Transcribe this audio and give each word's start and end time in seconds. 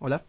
Hola, 0.00 0.22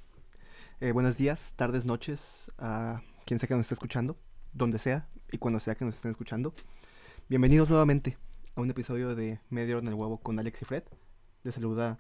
eh, 0.80 0.94
buenos 0.94 1.16
días, 1.16 1.54
tardes, 1.56 1.86
noches 1.86 2.52
a 2.58 3.02
quien 3.28 3.38
sea 3.38 3.46
que 3.46 3.54
nos 3.54 3.66
esté 3.66 3.76
escuchando, 3.76 4.18
donde 4.52 4.80
sea 4.80 5.08
y 5.32 5.38
cuando 5.38 5.60
sea 5.60 5.76
que 5.76 5.86
nos 5.86 5.94
estén 5.94 6.10
escuchando. 6.10 6.56
Bienvenidos 7.30 7.70
nuevamente 7.70 8.18
a 8.56 8.62
un 8.62 8.72
episodio 8.72 9.14
de 9.14 9.40
Medio 9.52 9.78
en 9.78 9.86
el 9.86 9.94
Huevo 9.94 10.18
con 10.18 10.40
Alex 10.40 10.64
y 10.64 10.66
Fred. 10.66 10.82
Les 11.44 11.54
saluda, 11.54 12.00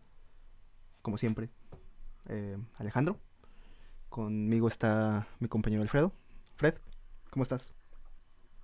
como 1.03 1.19
siempre, 1.19 1.51
eh, 2.25 2.57
Alejandro. 2.79 3.17
Conmigo 4.09 4.67
está 4.67 5.27
mi 5.39 5.47
compañero 5.47 5.83
Alfredo. 5.83 6.11
Fred, 6.55 6.73
¿cómo 7.29 7.43
estás? 7.43 7.75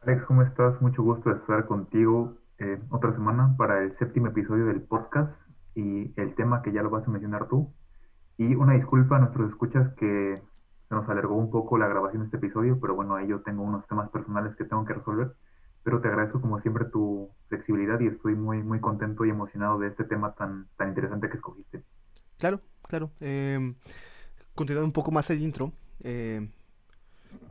Alex, 0.01 0.23
¿cómo 0.25 0.41
estás? 0.41 0.81
Mucho 0.81 1.03
gusto 1.03 1.31
estar 1.31 1.67
contigo 1.67 2.39
eh, 2.57 2.81
otra 2.89 3.13
semana 3.13 3.53
para 3.55 3.83
el 3.83 3.95
séptimo 3.99 4.29
episodio 4.29 4.65
del 4.65 4.81
podcast 4.81 5.31
y 5.75 6.11
el 6.19 6.33
tema 6.33 6.63
que 6.63 6.71
ya 6.71 6.81
lo 6.81 6.89
vas 6.89 7.07
a 7.07 7.11
mencionar 7.11 7.47
tú, 7.49 7.71
y 8.37 8.55
una 8.55 8.73
disculpa 8.73 9.17
a 9.17 9.19
nuestros 9.19 9.49
escuchas 9.49 9.93
que 9.95 10.41
se 10.89 10.95
nos 10.95 11.07
alargó 11.09 11.35
un 11.35 11.49
poco 11.49 11.77
la 11.77 11.87
grabación 11.87 12.21
de 12.21 12.25
este 12.25 12.37
episodio, 12.37 12.79
pero 12.79 12.95
bueno, 12.95 13.15
ahí 13.15 13.27
yo 13.27 13.41
tengo 13.41 13.63
unos 13.63 13.87
temas 13.87 14.09
personales 14.09 14.55
que 14.55 14.65
tengo 14.65 14.85
que 14.85 14.93
resolver. 14.93 15.33
Pero 15.83 16.01
te 16.01 16.07
agradezco 16.07 16.41
como 16.41 16.59
siempre 16.61 16.85
tu 16.85 17.29
flexibilidad 17.47 17.99
y 17.99 18.07
estoy 18.07 18.35
muy, 18.35 18.63
muy 18.63 18.79
contento 18.79 19.23
y 19.23 19.29
emocionado 19.29 19.77
de 19.77 19.87
este 19.87 20.03
tema 20.03 20.33
tan, 20.33 20.67
tan 20.77 20.89
interesante 20.89 21.29
que 21.29 21.37
escogiste. 21.37 21.83
Claro, 22.37 22.59
claro. 22.87 23.11
Eh, 23.19 23.75
continuando 24.55 24.87
un 24.87 24.93
poco 24.93 25.11
más 25.11 25.29
el 25.29 25.41
intro, 25.41 25.73
eh, 26.01 26.49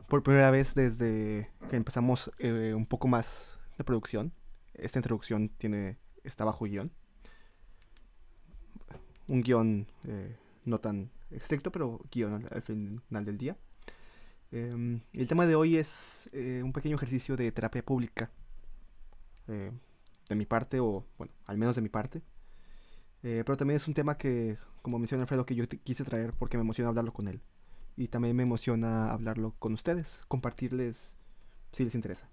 por 0.07 0.23
primera 0.23 0.51
vez 0.51 0.75
desde 0.75 1.49
que 1.69 1.75
empezamos 1.75 2.31
eh, 2.39 2.73
un 2.75 2.85
poco 2.85 3.07
más 3.07 3.59
de 3.77 3.83
producción, 3.83 4.33
esta 4.73 4.99
introducción 4.99 5.49
tiene, 5.49 5.97
está 6.23 6.43
bajo 6.45 6.65
guion. 6.65 6.91
Un 9.27 9.41
guion 9.41 9.87
eh, 10.03 10.35
no 10.65 10.79
tan 10.79 11.11
estricto, 11.31 11.71
pero 11.71 12.01
guion 12.11 12.47
al, 12.51 12.61
final 12.61 13.25
del 13.25 13.37
día. 13.37 13.57
Em, 14.51 15.01
el 15.13 15.27
tema 15.27 15.45
de 15.45 15.55
hoy 15.55 15.77
es 15.77 16.29
eh, 16.33 16.61
un 16.63 16.73
pequeño 16.73 16.95
ejercicio 16.95 17.37
de 17.37 17.51
terapia 17.51 17.83
pública. 17.83 18.31
Eh, 19.47 19.71
de 20.27 20.35
mi 20.35 20.45
parte, 20.45 20.79
o 20.79 21.05
bueno, 21.17 21.33
al 21.45 21.57
menos 21.57 21.75
de 21.75 21.81
mi 21.81 21.89
parte. 21.89 22.21
Eh, 23.21 23.43
pero 23.45 23.57
también 23.57 23.77
es 23.77 23.87
un 23.87 23.93
tema 23.93 24.17
que, 24.17 24.57
como 24.81 24.97
menciona 24.97 25.23
Alfredo, 25.23 25.45
que 25.45 25.55
yo 25.55 25.67
quise 25.67 26.03
traer 26.03 26.33
porque 26.33 26.57
me 26.57 26.61
emociona 26.61 26.89
hablarlo 26.89 27.13
con 27.13 27.27
él. 27.27 27.41
Y 27.95 28.07
también 28.07 28.35
me 28.35 28.43
emociona 28.43 29.11
hablarlo 29.11 29.55
con 29.59 29.73
ustedes, 29.73 30.21
compartirles 30.27 31.15
si 31.71 31.83
les 31.83 31.95
interesa. 31.95 32.29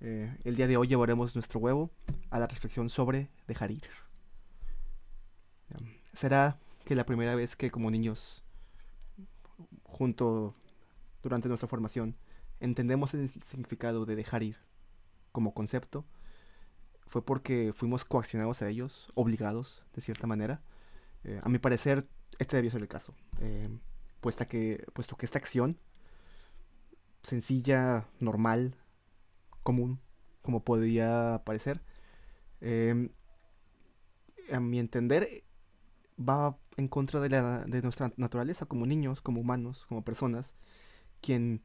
el 0.00 0.56
día 0.56 0.66
de 0.68 0.76
hoy 0.76 0.88
llevaremos 0.88 1.34
nuestro 1.34 1.60
huevo 1.60 1.90
a 2.30 2.38
la 2.38 2.46
reflexión 2.46 2.88
sobre 2.88 3.30
dejar 3.46 3.70
ir. 3.70 3.88
Será 6.12 6.58
que 6.88 6.94
la 6.94 7.04
primera 7.04 7.34
vez 7.34 7.54
que 7.54 7.70
como 7.70 7.90
niños, 7.90 8.42
junto 9.82 10.54
durante 11.22 11.46
nuestra 11.46 11.68
formación, 11.68 12.16
entendemos 12.60 13.12
el 13.12 13.28
significado 13.44 14.06
de 14.06 14.16
dejar 14.16 14.42
ir 14.42 14.56
como 15.30 15.52
concepto, 15.52 16.06
fue 17.06 17.22
porque 17.22 17.74
fuimos 17.76 18.06
coaccionados 18.06 18.62
a 18.62 18.70
ellos, 18.70 19.12
obligados 19.14 19.84
de 19.94 20.00
cierta 20.00 20.26
manera. 20.26 20.62
Eh, 21.24 21.38
a 21.42 21.50
mi 21.50 21.58
parecer, 21.58 22.08
este 22.38 22.56
debió 22.56 22.70
ser 22.70 22.80
el 22.80 22.88
caso, 22.88 23.14
eh, 23.42 23.68
puesto, 24.22 24.48
que, 24.48 24.86
puesto 24.94 25.14
que 25.16 25.26
esta 25.26 25.36
acción, 25.36 25.78
sencilla, 27.22 28.08
normal, 28.18 28.76
común, 29.62 30.00
como 30.40 30.64
podría 30.64 31.42
parecer, 31.44 31.82
eh, 32.62 33.10
a 34.50 34.58
mi 34.58 34.78
entender, 34.78 35.44
va 36.18 36.58
en 36.76 36.88
contra 36.88 37.20
de, 37.20 37.28
la, 37.28 37.64
de 37.64 37.82
nuestra 37.82 38.12
naturaleza 38.16 38.66
como 38.66 38.86
niños, 38.86 39.20
como 39.20 39.40
humanos, 39.40 39.86
como 39.88 40.04
personas, 40.04 40.54
quien, 41.20 41.62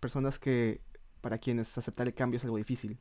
personas 0.00 0.38
que 0.38 0.82
para 1.20 1.38
quienes 1.38 1.76
aceptar 1.78 2.06
el 2.06 2.14
cambio 2.14 2.36
es 2.36 2.44
algo 2.44 2.56
difícil, 2.56 2.98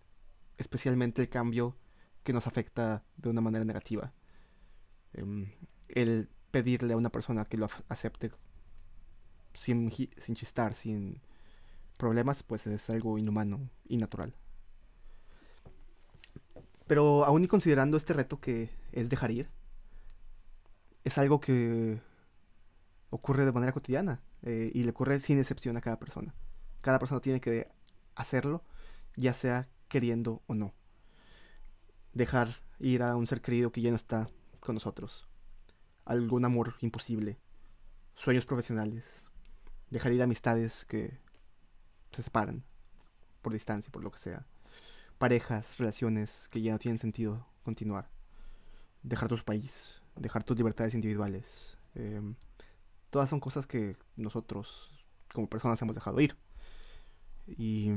especialmente 0.58 1.22
el 1.22 1.30
cambio 1.30 1.76
que 2.24 2.34
nos 2.34 2.48
afecta 2.48 3.04
de 3.18 3.30
una 3.30 3.42
manera 3.42 3.66
negativa. 3.66 4.14
Em, 5.14 5.52
el 5.90 6.30
pedirle 6.52 6.94
a 6.94 6.98
una 6.98 7.10
persona 7.10 7.46
que 7.46 7.58
lo 7.58 7.68
acepte 7.90 8.32
sin, 9.54 9.92
sin 9.92 10.36
chistar, 10.36 10.74
sin 10.74 11.22
problemas, 11.98 12.44
pues 12.44 12.66
es 12.68 12.90
algo 12.90 13.18
inhumano 13.18 13.70
y 13.86 13.98
natural. 13.98 14.36
Pero 16.88 17.26
aún 17.26 17.44
y 17.44 17.48
considerando 17.48 17.98
este 17.98 18.14
reto 18.14 18.40
que 18.40 18.70
es 18.92 19.10
dejar 19.10 19.32
ir, 19.32 19.50
es 21.04 21.18
algo 21.18 21.40
que 21.40 22.02
ocurre 23.10 23.46
de 23.46 23.52
manera 23.52 23.72
cotidiana 23.72 24.22
eh, 24.42 24.72
y 24.74 24.84
le 24.84 24.92
ocurre 24.92 25.20
sin 25.20 25.40
excepción 25.40 25.78
a 25.78 25.82
cada 25.82 26.00
persona. 26.00 26.34
Cada 26.82 27.00
persona 27.00 27.22
tiene 27.22 27.42
que 27.42 27.70
hacerlo, 28.16 28.64
ya 29.16 29.34
sea 29.34 29.70
queriendo 29.88 30.42
o 30.48 30.56
no. 30.56 30.74
Dejar 32.14 32.50
ir 32.80 33.04
a 33.04 33.16
un 33.16 33.28
ser 33.28 33.42
querido 33.42 33.72
que 33.72 33.82
ya 33.82 33.90
no 33.90 33.96
está 33.96 34.30
con 34.60 34.76
nosotros. 34.76 35.28
Algún 36.06 36.46
amor 36.46 36.76
imposible. 36.80 37.38
Sueños 38.16 38.46
profesionales. 38.46 39.26
Dejar 39.90 40.12
ir 40.12 40.24
amistades 40.24 40.86
que 40.86 41.20
se 42.12 42.24
separan 42.24 42.64
por 43.42 43.54
distancia, 43.54 43.92
por 43.92 44.04
lo 44.04 44.12
que 44.12 44.20
sea. 44.20 44.46
Parejas, 45.18 45.78
relaciones 45.78 46.48
que 46.50 46.62
ya 46.62 46.72
no 46.72 46.80
tienen 46.80 46.98
sentido 46.98 47.48
continuar. 47.64 48.10
Dejar 49.04 49.30
tu 49.30 49.38
país, 49.38 50.03
dejar 50.16 50.44
tus 50.44 50.58
libertades 50.58 50.94
individuales. 50.94 51.78
Em, 51.96 52.36
todas 53.10 53.30
son 53.30 53.40
cosas 53.40 53.68
que 53.68 53.96
nosotros 54.16 54.92
como 55.34 55.50
personas 55.50 55.82
hemos 55.82 55.96
dejado 55.96 56.20
ir. 56.22 56.36
Y 57.48 57.92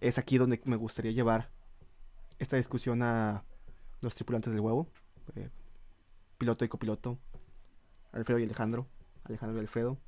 es 0.00 0.18
aquí 0.18 0.38
donde 0.38 0.60
me 0.64 0.76
gustaría 0.76 1.12
llevar 1.12 1.50
esta 2.38 2.56
discusión 2.56 3.02
a 3.02 3.44
los 4.00 4.14
tripulantes 4.14 4.52
del 4.52 4.60
huevo, 4.60 4.88
eh, 5.36 5.50
piloto 6.38 6.64
y 6.64 6.68
copiloto, 6.68 7.18
Alfredo 8.12 8.38
y 8.40 8.44
Alejandro, 8.44 8.86
Alejandro 9.24 9.58
y 9.58 9.60
Alfredo, 9.60 9.98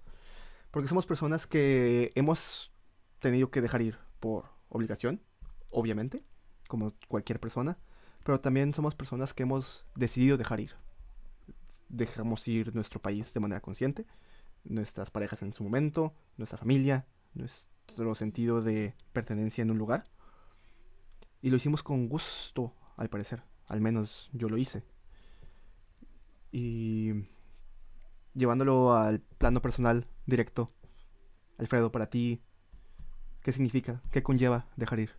porque 0.71 0.89
somos 0.89 1.07
personas 1.07 1.47
que 1.47 2.13
hemos 2.15 2.73
tenido 3.19 3.51
que 3.51 3.61
dejar 3.61 3.83
ir 3.83 3.99
por 4.21 4.47
obligación, 4.69 5.23
obviamente, 5.71 6.23
como 6.69 6.93
cualquier 7.09 7.41
persona, 7.41 7.79
pero 8.29 8.43
también 8.43 8.75
somos 8.75 8.95
personas 8.95 9.33
que 9.33 9.45
hemos 9.45 9.87
decidido 9.95 10.37
dejar 10.37 10.61
ir. 10.61 10.73
Dejamos 11.89 12.47
ir 12.47 12.75
nuestro 12.75 13.01
país 13.01 13.33
de 13.33 13.41
manera 13.41 13.63
consciente, 13.63 14.05
nuestras 14.65 15.11
parejas 15.11 15.41
en 15.41 15.55
su 15.55 15.65
momento, 15.65 16.13
nuestra 16.37 16.59
familia, 16.59 17.07
nuestro 17.33 18.15
sentido 18.15 18.61
de 18.61 18.95
pertenencia 19.15 19.63
en 19.63 19.71
un 19.71 19.79
lugar. 19.79 20.05
Y 21.41 21.49
lo 21.49 21.57
hicimos 21.57 21.83
con 21.83 22.11
gusto, 22.11 22.75
al 22.99 23.09
parecer. 23.09 23.45
Al 23.67 23.81
menos 23.81 24.29
yo 24.35 24.51
lo 24.51 24.59
hice. 24.59 24.85
Y 26.53 27.15
llevándolo 28.35 28.93
al 28.95 29.21
plano 29.21 29.63
personal 29.63 30.07
directo, 30.27 30.71
Alfredo, 31.57 31.91
para 31.91 32.11
ti, 32.11 32.43
¿qué 33.41 33.55
significa? 33.55 34.03
¿Qué 34.11 34.23
conlleva 34.23 34.67
dejar 34.77 35.01
ir? 35.01 35.13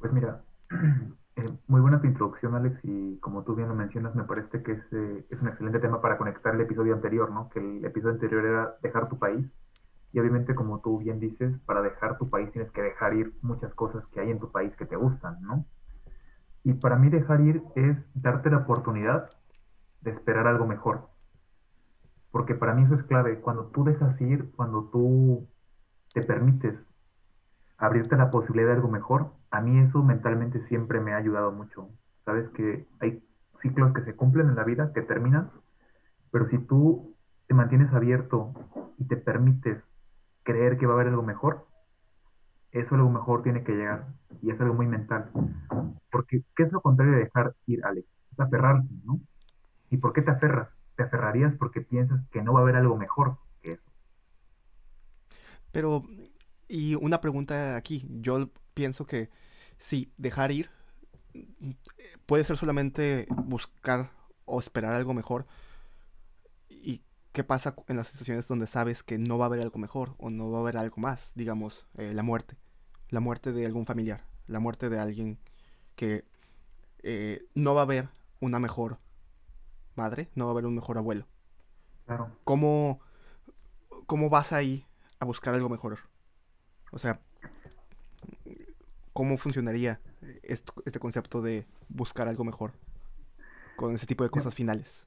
Pues 0.00 0.12
mira, 0.12 0.42
muy 1.66 1.80
buena 1.80 2.00
tu 2.00 2.06
introducción, 2.06 2.54
Alex, 2.54 2.78
y 2.82 3.18
como 3.18 3.44
tú 3.44 3.54
bien 3.54 3.68
lo 3.68 3.74
mencionas, 3.74 4.14
me 4.14 4.24
parece 4.24 4.62
que 4.62 4.72
es, 4.72 4.92
es 5.30 5.40
un 5.40 5.48
excelente 5.48 5.78
tema 5.78 6.00
para 6.00 6.18
conectar 6.18 6.54
el 6.54 6.60
episodio 6.60 6.94
anterior, 6.94 7.30
¿no? 7.30 7.48
Que 7.50 7.60
el 7.60 7.84
episodio 7.84 8.14
anterior 8.14 8.44
era 8.44 8.76
dejar 8.82 9.08
tu 9.08 9.18
país, 9.18 9.46
y 10.12 10.18
obviamente, 10.18 10.54
como 10.54 10.80
tú 10.80 10.98
bien 10.98 11.20
dices, 11.20 11.58
para 11.66 11.82
dejar 11.82 12.16
tu 12.16 12.30
país 12.30 12.50
tienes 12.50 12.70
que 12.72 12.80
dejar 12.80 13.14
ir 13.14 13.34
muchas 13.42 13.74
cosas 13.74 14.02
que 14.06 14.20
hay 14.20 14.30
en 14.30 14.38
tu 14.38 14.50
país 14.50 14.74
que 14.76 14.86
te 14.86 14.96
gustan, 14.96 15.42
¿no? 15.42 15.66
Y 16.64 16.72
para 16.72 16.96
mí 16.96 17.10
dejar 17.10 17.40
ir 17.42 17.62
es 17.74 17.98
darte 18.14 18.50
la 18.50 18.58
oportunidad 18.58 19.30
de 20.00 20.12
esperar 20.12 20.46
algo 20.46 20.66
mejor. 20.66 21.08
Porque 22.30 22.54
para 22.54 22.74
mí 22.74 22.84
eso 22.84 22.94
es 22.94 23.02
clave. 23.04 23.40
Cuando 23.40 23.66
tú 23.66 23.84
dejas 23.84 24.20
ir, 24.20 24.50
cuando 24.52 24.84
tú 24.84 25.48
te 26.14 26.22
permites 26.22 26.74
abrirte 27.78 28.16
la 28.16 28.30
posibilidad 28.30 28.68
de 28.68 28.74
algo 28.76 28.88
mejor, 28.88 29.32
a 29.50 29.60
mí 29.60 29.78
eso 29.78 30.02
mentalmente 30.02 30.66
siempre 30.68 31.00
me 31.00 31.12
ha 31.12 31.18
ayudado 31.18 31.52
mucho. 31.52 31.88
Sabes 32.24 32.48
que 32.50 32.86
hay 33.00 33.22
ciclos 33.62 33.92
que 33.94 34.02
se 34.02 34.14
cumplen 34.14 34.48
en 34.48 34.56
la 34.56 34.64
vida, 34.64 34.92
que 34.92 35.02
terminan, 35.02 35.50
pero 36.30 36.48
si 36.48 36.58
tú 36.58 37.14
te 37.46 37.54
mantienes 37.54 37.92
abierto 37.92 38.52
y 38.98 39.04
te 39.04 39.16
permites 39.16 39.82
creer 40.42 40.78
que 40.78 40.86
va 40.86 40.92
a 40.92 40.96
haber 40.96 41.08
algo 41.08 41.22
mejor, 41.22 41.66
eso 42.72 42.94
algo 42.94 43.10
mejor 43.10 43.42
tiene 43.42 43.64
que 43.64 43.72
llegar 43.72 44.06
y 44.42 44.50
es 44.50 44.60
algo 44.60 44.74
muy 44.74 44.86
mental. 44.86 45.30
Porque, 46.10 46.42
¿qué 46.54 46.64
es 46.64 46.72
lo 46.72 46.80
contrario 46.80 47.14
de 47.14 47.24
dejar 47.24 47.54
ir, 47.66 47.84
Alex? 47.84 48.06
Es 48.32 48.40
aferrarse, 48.40 48.88
¿no? 49.04 49.20
¿Y 49.90 49.98
por 49.98 50.12
qué 50.12 50.22
te 50.22 50.30
aferras? 50.30 50.68
Te 50.96 51.04
aferrarías 51.04 51.54
porque 51.58 51.80
piensas 51.80 52.20
que 52.30 52.42
no 52.42 52.52
va 52.52 52.60
a 52.60 52.62
haber 52.62 52.76
algo 52.76 52.96
mejor 52.96 53.36
que 53.62 53.72
eso. 53.72 53.90
Pero 55.72 56.02
y 56.68 56.94
una 56.96 57.20
pregunta 57.20 57.76
aquí, 57.76 58.06
yo 58.20 58.50
pienso 58.74 59.06
que 59.06 59.30
sí, 59.78 60.12
dejar 60.16 60.50
ir 60.52 60.70
puede 62.26 62.44
ser 62.44 62.56
solamente 62.56 63.26
buscar 63.30 64.10
o 64.44 64.58
esperar 64.58 64.94
algo 64.94 65.14
mejor. 65.14 65.46
Y 66.68 67.02
¿qué 67.32 67.44
pasa 67.44 67.74
en 67.88 67.96
las 67.96 68.08
situaciones 68.08 68.48
donde 68.48 68.66
sabes 68.66 69.02
que 69.02 69.18
no 69.18 69.38
va 69.38 69.46
a 69.46 69.48
haber 69.48 69.60
algo 69.60 69.78
mejor 69.78 70.14
o 70.18 70.30
no 70.30 70.50
va 70.50 70.58
a 70.58 70.60
haber 70.62 70.76
algo 70.76 70.96
más? 70.98 71.32
Digamos, 71.34 71.86
eh, 71.96 72.12
la 72.14 72.22
muerte. 72.22 72.56
La 73.08 73.20
muerte 73.20 73.52
de 73.52 73.66
algún 73.66 73.86
familiar. 73.86 74.24
La 74.46 74.60
muerte 74.60 74.88
de 74.88 74.98
alguien 74.98 75.38
que 75.94 76.24
eh, 77.02 77.46
no 77.54 77.74
va 77.74 77.82
a 77.82 77.84
haber 77.84 78.08
una 78.40 78.58
mejor 78.58 78.98
madre, 79.94 80.28
no 80.34 80.44
va 80.44 80.50
a 80.50 80.54
haber 80.54 80.66
un 80.66 80.74
mejor 80.74 80.98
abuelo. 80.98 81.26
Claro. 82.06 82.30
¿Cómo, 82.44 83.00
cómo 84.06 84.28
vas 84.28 84.52
ahí 84.52 84.86
a 85.18 85.24
buscar 85.24 85.54
algo 85.54 85.68
mejor? 85.68 85.98
O 86.96 86.98
sea, 86.98 87.20
¿cómo 89.12 89.36
funcionaría 89.36 90.00
este 90.42 90.98
concepto 90.98 91.42
de 91.42 91.66
buscar 91.90 92.26
algo 92.26 92.42
mejor 92.42 92.70
con 93.76 93.92
ese 93.92 94.06
tipo 94.06 94.24
de 94.24 94.30
cosas 94.30 94.54
finales? 94.54 95.06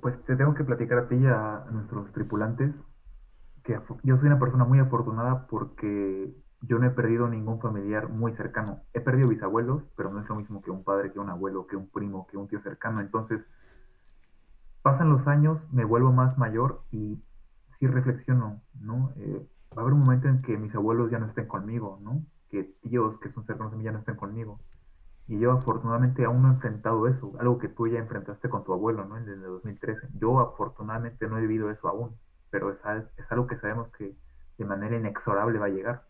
Pues 0.00 0.14
te 0.26 0.36
tengo 0.36 0.54
que 0.54 0.62
platicar 0.62 0.98
a 0.98 1.08
ti 1.08 1.16
y 1.16 1.26
a 1.26 1.64
nuestros 1.72 2.12
tripulantes 2.12 2.70
que 3.64 3.80
yo 4.04 4.16
soy 4.16 4.26
una 4.28 4.38
persona 4.38 4.64
muy 4.64 4.78
afortunada 4.78 5.48
porque 5.48 6.32
yo 6.60 6.78
no 6.78 6.86
he 6.86 6.90
perdido 6.90 7.26
ningún 7.26 7.60
familiar 7.60 8.08
muy 8.08 8.36
cercano. 8.36 8.82
He 8.94 9.00
perdido 9.00 9.26
bisabuelos, 9.26 9.82
pero 9.96 10.12
no 10.12 10.20
es 10.20 10.28
lo 10.28 10.36
mismo 10.36 10.62
que 10.62 10.70
un 10.70 10.84
padre, 10.84 11.10
que 11.10 11.18
un 11.18 11.30
abuelo, 11.30 11.66
que 11.66 11.74
un 11.74 11.88
primo, 11.88 12.28
que 12.28 12.36
un 12.36 12.46
tío 12.46 12.62
cercano. 12.62 13.00
Entonces, 13.00 13.40
pasan 14.82 15.10
los 15.10 15.26
años, 15.26 15.58
me 15.72 15.84
vuelvo 15.84 16.12
más 16.12 16.38
mayor 16.38 16.84
y 16.92 17.20
sí 17.80 17.88
reflexiono, 17.88 18.62
¿no? 18.80 19.10
Eh, 19.16 19.48
va 19.76 19.78
a 19.78 19.80
haber 19.82 19.94
un 19.94 20.00
momento 20.00 20.28
en 20.28 20.42
que 20.42 20.56
mis 20.56 20.74
abuelos 20.74 21.10
ya 21.10 21.18
no 21.18 21.26
estén 21.26 21.46
conmigo, 21.46 21.98
¿no? 22.02 22.24
Que 22.50 22.64
tíos 22.82 23.18
que 23.20 23.32
son 23.32 23.44
cercanos 23.46 23.72
a 23.72 23.76
mí 23.76 23.84
ya 23.84 23.92
no 23.92 23.98
estén 23.98 24.16
conmigo. 24.16 24.60
Y 25.28 25.38
yo 25.38 25.52
afortunadamente 25.52 26.24
aún 26.24 26.42
no 26.42 26.48
he 26.48 26.54
enfrentado 26.54 27.06
eso, 27.08 27.32
algo 27.38 27.58
que 27.58 27.68
tú 27.68 27.86
ya 27.86 27.98
enfrentaste 27.98 28.48
con 28.48 28.64
tu 28.64 28.72
abuelo, 28.72 29.04
¿no? 29.04 29.16
Desde 29.16 29.36
2013. 29.36 30.08
Yo 30.18 30.40
afortunadamente 30.40 31.26
no 31.28 31.38
he 31.38 31.42
vivido 31.42 31.70
eso 31.70 31.88
aún, 31.88 32.16
pero 32.50 32.70
es, 32.70 32.78
es 33.16 33.30
algo 33.30 33.46
que 33.46 33.58
sabemos 33.58 33.88
que 33.96 34.16
de 34.58 34.64
manera 34.64 34.96
inexorable 34.96 35.58
va 35.58 35.66
a 35.66 35.70
llegar. 35.70 36.06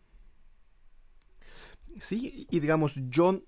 Sí, 2.01 2.47
y 2.51 2.61
digamos, 2.61 2.95
yo, 3.09 3.43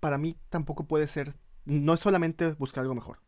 para 0.00 0.18
mí 0.18 0.36
tampoco 0.48 0.84
puede 0.86 1.06
ser, 1.06 1.36
no 1.64 1.94
es 1.94 2.00
solamente 2.00 2.52
buscar 2.54 2.82
algo 2.82 2.94
mejor. 2.94 3.18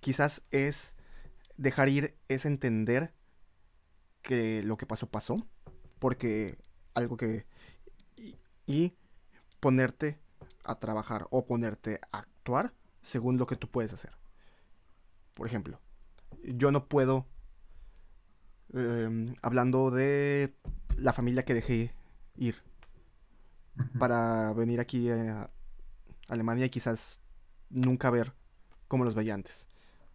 Quizás 0.00 0.46
es 0.50 0.94
dejar 1.56 1.88
ir, 1.88 2.16
es 2.28 2.44
entender 2.44 3.12
que 4.22 4.62
lo 4.62 4.76
que 4.76 4.86
pasó 4.86 5.06
pasó, 5.08 5.46
porque 5.98 6.58
algo 6.94 7.16
que... 7.16 7.46
Y, 8.16 8.36
y 8.66 8.94
ponerte 9.60 10.18
a 10.64 10.78
trabajar 10.78 11.26
o 11.30 11.46
ponerte 11.46 12.00
a 12.12 12.18
actuar 12.18 12.72
según 13.02 13.38
lo 13.38 13.46
que 13.46 13.56
tú 13.56 13.68
puedes 13.70 13.92
hacer. 13.92 14.12
Por 15.34 15.46
ejemplo, 15.46 15.80
yo 16.42 16.70
no 16.70 16.86
puedo, 16.86 17.26
em, 18.72 19.34
hablando 19.42 19.90
de 19.90 20.54
la 20.96 21.12
familia 21.12 21.44
que 21.44 21.54
dejé 21.54 21.94
ir, 22.36 22.62
para 23.98 24.52
venir 24.52 24.80
aquí 24.80 25.08
a 25.10 25.50
Alemania 26.28 26.66
y 26.66 26.70
quizás 26.70 27.22
nunca 27.70 28.10
ver 28.10 28.34
cómo 28.88 29.04
los 29.04 29.14
veía 29.14 29.34
antes. 29.34 29.66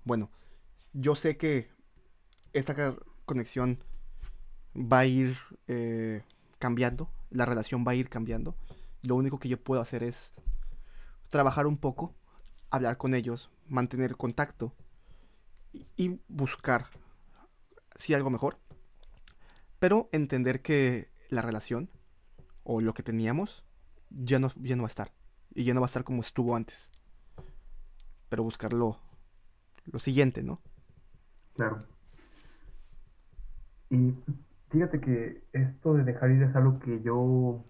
Bueno, 0.03 0.29
yo 0.93 1.15
sé 1.15 1.37
que 1.37 1.69
esta 2.53 2.95
conexión 3.25 3.83
va 4.75 4.99
a 4.99 5.05
ir 5.05 5.37
eh, 5.67 6.23
cambiando, 6.59 7.09
la 7.29 7.45
relación 7.45 7.85
va 7.87 7.91
a 7.91 7.95
ir 7.95 8.09
cambiando. 8.09 8.55
Lo 9.01 9.15
único 9.15 9.39
que 9.39 9.49
yo 9.49 9.57
puedo 9.57 9.81
hacer 9.81 10.03
es 10.03 10.33
trabajar 11.29 11.67
un 11.67 11.77
poco, 11.77 12.13
hablar 12.69 12.97
con 12.97 13.13
ellos, 13.13 13.49
mantener 13.67 14.15
contacto 14.17 14.73
y, 15.95 16.19
buscar 16.27 16.87
si 17.95 18.13
algo 18.13 18.29
mejor. 18.29 18.57
Pero 19.79 20.09
entender 20.11 20.61
que 20.61 21.09
la 21.29 21.41
relación 21.41 21.89
o 22.63 22.81
lo 22.81 22.93
que 22.93 23.03
teníamos 23.03 23.63
ya 24.09 24.39
no, 24.39 24.51
ya 24.55 24.75
no 24.75 24.83
va 24.83 24.87
a 24.87 24.89
estar. 24.89 25.11
Y 25.53 25.63
ya 25.63 25.73
no 25.73 25.81
va 25.81 25.85
a 25.85 25.87
estar 25.87 26.03
como 26.03 26.21
estuvo 26.21 26.55
antes. 26.55 26.91
Pero 28.29 28.43
buscar 28.43 28.73
lo, 28.73 28.99
lo 29.85 29.99
siguiente, 29.99 30.43
¿no? 30.43 30.61
Claro. 31.55 31.85
Fíjate 34.75 34.99
que 34.99 35.41
esto 35.53 35.93
de 35.93 36.03
dejar 36.03 36.31
ir 36.31 36.43
es 36.43 36.53
algo 36.53 36.79
que 36.79 37.01
yo, 37.01 37.63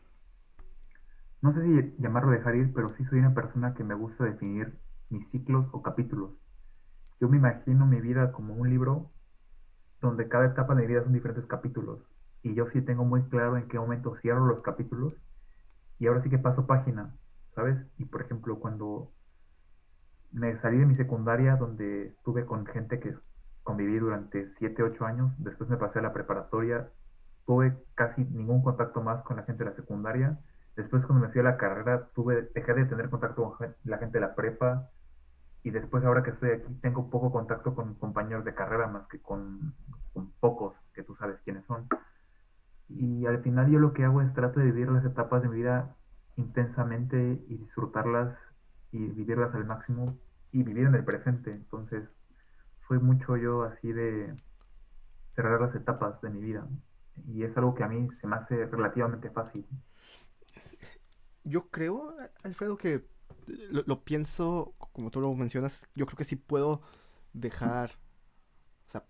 no 1.39 1.53
sé 1.53 1.61
si 1.61 2.01
llamarlo 2.01 2.31
dejar 2.31 2.55
ir, 2.55 2.73
pero 2.73 2.95
sí 2.97 3.05
soy 3.05 3.19
una 3.19 3.35
persona 3.35 3.75
que 3.75 3.83
me 3.83 3.93
gusta 3.93 4.23
definir 4.23 4.79
mis 5.11 5.29
ciclos 5.29 5.67
o 5.71 5.83
capítulos. 5.83 6.31
Yo 7.21 7.29
me 7.29 7.37
imagino 7.37 7.85
mi 7.85 8.01
vida 8.01 8.31
como 8.31 8.55
un 8.55 8.71
libro 8.71 9.11
donde 10.01 10.27
cada 10.27 10.47
etapa 10.47 10.73
de 10.73 10.81
mi 10.81 10.87
vida 10.87 11.03
son 11.03 11.13
diferentes 11.13 11.45
capítulos. 11.45 11.99
Y 12.41 12.55
yo 12.55 12.71
sí 12.71 12.81
tengo 12.81 13.05
muy 13.05 13.21
claro 13.25 13.55
en 13.55 13.67
qué 13.67 13.77
momento 13.77 14.15
cierro 14.23 14.47
los 14.47 14.63
capítulos 14.63 15.13
y 15.99 16.07
ahora 16.07 16.23
sí 16.23 16.31
que 16.31 16.39
paso 16.39 16.65
página, 16.65 17.15
¿sabes? 17.53 17.77
Y 17.99 18.05
por 18.05 18.23
ejemplo, 18.23 18.57
cuando 18.57 19.11
me 20.31 20.59
salí 20.59 20.79
de 20.79 20.87
mi 20.87 20.95
secundaria, 20.95 21.55
donde 21.55 22.07
estuve 22.07 22.47
con 22.47 22.65
gente 22.65 22.99
que 22.99 23.13
conviví 23.65 23.97
durante 23.97 24.53
7, 24.59 24.83
8 24.83 25.05
años, 25.05 25.33
después 25.39 25.69
me 25.69 25.77
pasé 25.77 25.99
a 25.99 26.03
la 26.03 26.13
preparatoria, 26.13 26.87
tuve 27.45 27.75
casi 27.95 28.23
ningún 28.23 28.63
contacto 28.63 29.01
más 29.01 29.23
con 29.23 29.37
la 29.37 29.43
gente 29.43 29.63
de 29.63 29.71
la 29.71 29.75
secundaria, 29.75 30.39
después 30.75 31.03
cuando 31.05 31.25
me 31.25 31.33
fui 31.33 31.41
a 31.41 31.45
la 31.45 31.57
carrera, 31.57 32.07
tuve, 32.13 32.49
dejé 32.53 32.73
de 32.75 32.85
tener 32.85 33.09
contacto 33.09 33.57
con 33.57 33.75
la 33.83 33.97
gente 33.97 34.19
de 34.19 34.21
la 34.21 34.35
prepa, 34.35 34.89
y 35.63 35.71
después 35.71 36.05
ahora 36.05 36.21
que 36.21 36.29
estoy 36.29 36.51
aquí, 36.51 36.71
tengo 36.83 37.09
poco 37.09 37.31
contacto 37.31 37.73
con 37.73 37.95
compañeros 37.95 38.45
de 38.45 38.53
carrera, 38.53 38.85
más 38.85 39.07
que 39.07 39.19
con, 39.19 39.73
con 40.13 40.31
pocos, 40.39 40.75
que 40.93 41.01
tú 41.01 41.15
sabes 41.15 41.39
quiénes 41.43 41.65
son. 41.65 41.87
Y 42.87 43.25
al 43.25 43.41
final 43.41 43.71
yo 43.71 43.79
lo 43.79 43.91
que 43.91 44.05
hago 44.05 44.21
es 44.21 44.31
trato 44.35 44.59
de 44.59 44.67
vivir 44.67 44.89
las 44.89 45.03
etapas 45.03 45.41
de 45.41 45.49
mi 45.49 45.55
vida 45.55 45.95
intensamente 46.35 47.43
y 47.47 47.57
disfrutarlas 47.57 48.37
y 48.91 49.07
vivirlas 49.07 49.55
al 49.55 49.65
máximo 49.65 50.15
y 50.51 50.61
vivir 50.61 50.85
en 50.85 50.93
el 50.93 51.03
presente. 51.03 51.51
Entonces 51.51 52.03
fue 52.87 52.99
mucho 52.99 53.37
yo 53.37 53.63
así 53.63 53.91
de 53.91 54.35
cerrar 55.35 55.61
las 55.61 55.75
etapas 55.75 56.21
de 56.21 56.29
mi 56.29 56.41
vida. 56.41 56.67
Y 57.27 57.43
es 57.43 57.55
algo 57.57 57.75
que 57.75 57.83
a 57.83 57.87
mí 57.87 58.07
se 58.21 58.27
me 58.27 58.35
hace 58.35 58.65
relativamente 58.65 59.29
fácil. 59.29 59.65
Yo 61.43 61.69
creo, 61.69 62.15
Alfredo, 62.43 62.77
que 62.77 63.05
lo, 63.47 64.03
pienso, 64.03 64.73
como 64.77 65.11
tú 65.11 65.21
lo 65.21 65.33
mencionas, 65.35 65.87
yo 65.95 66.05
creo 66.05 66.17
que 66.17 66.23
sí 66.25 66.35
puedo 66.35 66.81
dejar, 67.33 67.91
o 68.87 68.91
sea, 68.91 69.05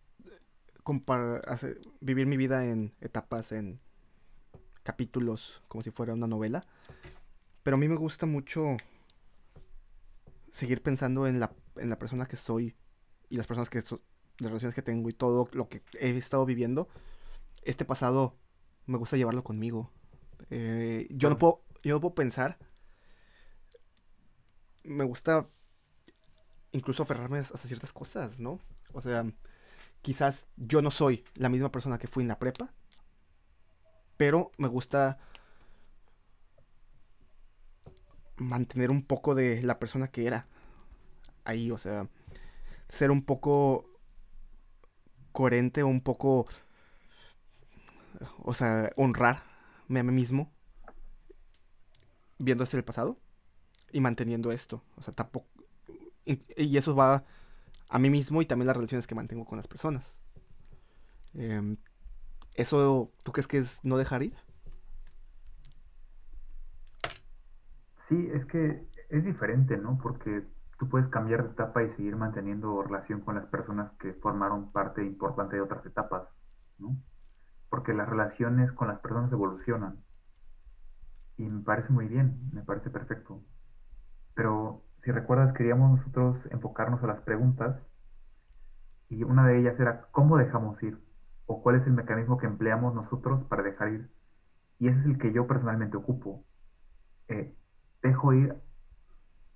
hacer- 1.48 1.80
vivir 2.02 2.28
mi 2.28 2.38
vida 2.38 2.66
en 2.66 2.94
etapas, 3.02 3.52
en 3.52 3.80
capítulos, 4.84 5.64
como 5.68 5.82
si 5.82 5.92
fuera 5.92 6.14
una 6.14 6.28
novela. 6.28 6.64
Pero 7.64 7.76
a 7.76 7.80
mí 7.80 7.88
me 7.88 7.96
gusta 7.96 8.26
mucho 8.26 8.78
seguir 10.50 10.82
pensando 10.82 11.28
en 11.28 11.40
la, 11.40 11.52
en 11.78 11.90
la 11.90 12.00
persona 12.00 12.26
que 12.26 12.36
soy 12.38 12.76
y 13.30 13.38
las 13.38 13.48
personas 13.48 13.70
que 13.70 13.82
so- 13.82 14.02
las 14.40 14.50
relaciones 14.52 14.76
que 14.76 14.82
tengo 14.82 15.10
y 15.10 15.14
todo 15.14 15.50
lo 15.54 15.70
que 15.70 15.84
he 16.00 16.12
estado 16.18 16.46
viviendo. 16.46 16.88
Este 17.64 17.86
pasado 17.86 18.36
me 18.88 18.98
gusta 18.98 19.18
llevarlo 19.18 19.44
conmigo. 19.44 19.92
Eh, 20.52 21.08
yo 21.12 21.30
no 21.30 21.38
puedo, 21.40 21.64
yo 21.84 21.96
no 21.96 22.02
puedo 22.02 22.16
pensar. 22.16 22.58
Me 24.84 25.04
gusta 25.04 25.50
incluso 26.72 27.04
aferrarme 27.04 27.40
a 27.40 27.42
a 27.42 27.58
ciertas 27.58 27.94
cosas, 27.94 28.40
¿no? 28.40 28.60
O 28.94 29.02
sea, 29.02 29.26
quizás 30.04 30.48
yo 30.58 30.82
no 30.82 30.92
soy 30.92 31.26
la 31.36 31.50
misma 31.50 31.72
persona 31.72 31.98
que 32.00 32.08
fui 32.10 32.24
en 32.24 32.30
la 32.30 32.40
prepa, 32.40 32.74
pero 34.18 34.52
me 34.58 34.68
gusta 34.68 35.18
mantener 38.38 38.92
un 38.92 39.04
poco 39.04 39.36
de 39.36 39.62
la 39.64 39.80
persona 39.80 40.08
que 40.10 40.28
era 40.28 40.48
ahí, 41.46 41.72
o 41.72 41.78
sea, 41.78 42.10
ser 42.90 43.12
un 43.12 43.24
poco 43.24 43.90
coherente 45.32 45.84
un 45.84 46.02
poco, 46.02 46.48
o 48.44 48.54
sea, 48.54 48.92
honrarme 48.96 50.00
a 50.00 50.04
mí 50.04 50.12
mismo 50.12 50.52
viendo 52.38 52.64
hacia 52.64 52.78
el 52.78 52.84
pasado 52.86 53.18
y 53.92 54.02
manteniendo 54.02 54.52
esto, 54.52 54.84
o 54.98 55.02
sea, 55.02 55.14
tampoco 55.14 55.48
y, 56.26 56.42
y 56.58 56.78
eso 56.78 56.96
va 56.96 57.24
a 57.90 58.00
mí 58.00 58.10
mismo 58.10 58.42
y 58.42 58.46
también 58.46 58.68
las 58.68 58.76
relaciones 58.76 59.08
que 59.08 59.16
mantengo 59.16 59.46
con 59.46 59.58
las 59.58 59.68
personas. 59.68 60.20
Em, 61.34 61.78
¿Eso 62.56 63.12
tú 63.24 63.32
crees 63.32 63.48
que 63.48 63.58
es 63.58 63.80
no 63.84 63.98
dejar 63.98 64.24
ir? 64.24 64.36
Sí, 68.10 68.30
es 68.34 68.46
que 68.46 68.86
es 69.10 69.26
diferente, 69.26 69.78
¿no? 69.78 69.98
Porque 70.02 70.44
tú 70.78 70.90
puedes 70.90 71.08
cambiar 71.10 71.44
de 71.44 71.52
etapa 71.52 71.84
y 71.84 71.92
seguir 71.96 72.16
manteniendo 72.16 72.82
relación 72.84 73.22
con 73.22 73.36
las 73.36 73.46
personas 73.48 73.92
que 74.00 74.14
formaron 74.16 74.72
parte 74.72 75.06
importante 75.06 75.56
de 75.58 75.62
otras 75.62 75.86
etapas, 75.86 76.28
¿no? 76.78 76.98
Porque 77.70 77.94
las 77.94 78.10
relaciones 78.10 78.72
con 78.74 78.88
las 78.88 79.00
personas 79.00 79.32
evolucionan. 79.32 80.04
Y 81.38 81.44
me 81.50 81.64
parece 81.64 81.94
muy 81.94 82.08
bien, 82.08 82.50
me 82.54 82.62
parece 82.64 82.90
perfecto. 82.90 83.42
Pero 84.36 84.84
si 85.04 85.12
recuerdas, 85.12 85.54
queríamos 85.56 85.98
nosotros 86.00 86.38
enfocarnos 86.52 87.04
a 87.04 87.08
las 87.08 87.22
preguntas 87.22 87.82
Y 89.10 89.24
una 89.24 89.48
de 89.48 89.60
ellas 89.60 89.80
era 89.80 90.08
cómo 90.12 90.38
dejamos 90.38 90.82
ir 90.84 91.00
o 91.46 91.62
cuál 91.64 91.76
es 91.78 91.88
el 91.88 91.94
mecanismo 91.94 92.38
que 92.38 92.48
empleamos 92.48 92.94
nosotros 92.96 93.44
para 93.46 93.64
dejar 93.64 93.90
ir. 93.94 94.12
Y 94.80 94.88
ese 94.90 95.00
es 95.00 95.06
el 95.06 95.18
que 95.20 95.34
yo 95.34 95.48
personalmente 95.48 95.98
ocupo. 95.98 96.46
Eh, 97.30 97.56
dejo 98.04 98.34
ir 98.34 98.56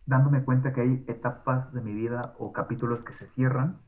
dándome 0.09 0.43
cuenta 0.43 0.73
que 0.73 0.81
hay 0.81 1.05
etapas 1.07 1.71
de 1.71 1.81
mi 1.81 1.93
vida 1.93 2.33
o 2.39 2.51
capítulos 2.51 2.99
que 3.05 3.13
se 3.13 3.27
cierran 3.35 3.79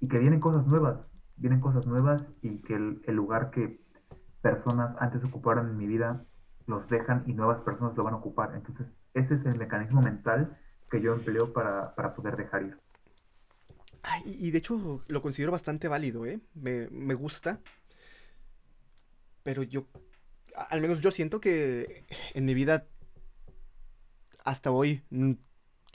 y 0.00 0.08
que 0.08 0.18
vienen 0.18 0.38
cosas 0.38 0.66
nuevas, 0.66 0.98
vienen 1.36 1.60
cosas 1.60 1.86
nuevas 1.86 2.22
y 2.42 2.58
que 2.58 2.74
el, 2.74 3.02
lugar 3.14 3.50
que 3.50 3.80
personas 4.42 4.94
antes 5.00 5.24
ocuparon 5.24 5.70
en 5.70 5.78
mi 5.78 5.86
vida 5.86 6.24
los 6.66 6.86
dejan 6.90 7.24
y 7.26 7.32
nuevas 7.32 7.62
personas 7.62 7.96
lo 7.96 8.04
van 8.04 8.14
a 8.14 8.18
ocupar. 8.18 8.54
Entonces, 8.54 8.86
ese 9.14 9.34
es 9.34 9.46
el 9.46 9.56
mecanismo 9.56 10.02
mental 10.02 10.58
que 10.90 11.00
yo 11.00 11.14
empleo 11.14 11.54
para, 11.54 11.94
para 11.94 12.14
poder 12.14 12.36
dejar 12.36 12.62
ir. 12.62 12.78
y 14.26 14.50
de 14.50 14.58
hecho 14.58 15.02
lo 15.08 15.22
considero 15.22 15.52
bastante 15.52 15.88
válido, 15.88 16.26
¿eh? 16.26 16.38
Me, 16.54 16.88
me 16.90 17.14
gusta. 17.14 17.60
Pero 19.42 19.62
yo, 19.62 19.86
al 20.68 20.82
menos 20.82 21.00
yo 21.00 21.10
siento 21.10 21.40
que 21.40 22.04
en 22.34 22.44
mi 22.44 22.52
vida 22.52 22.84
hasta 24.44 24.70
hoy, 24.70 25.02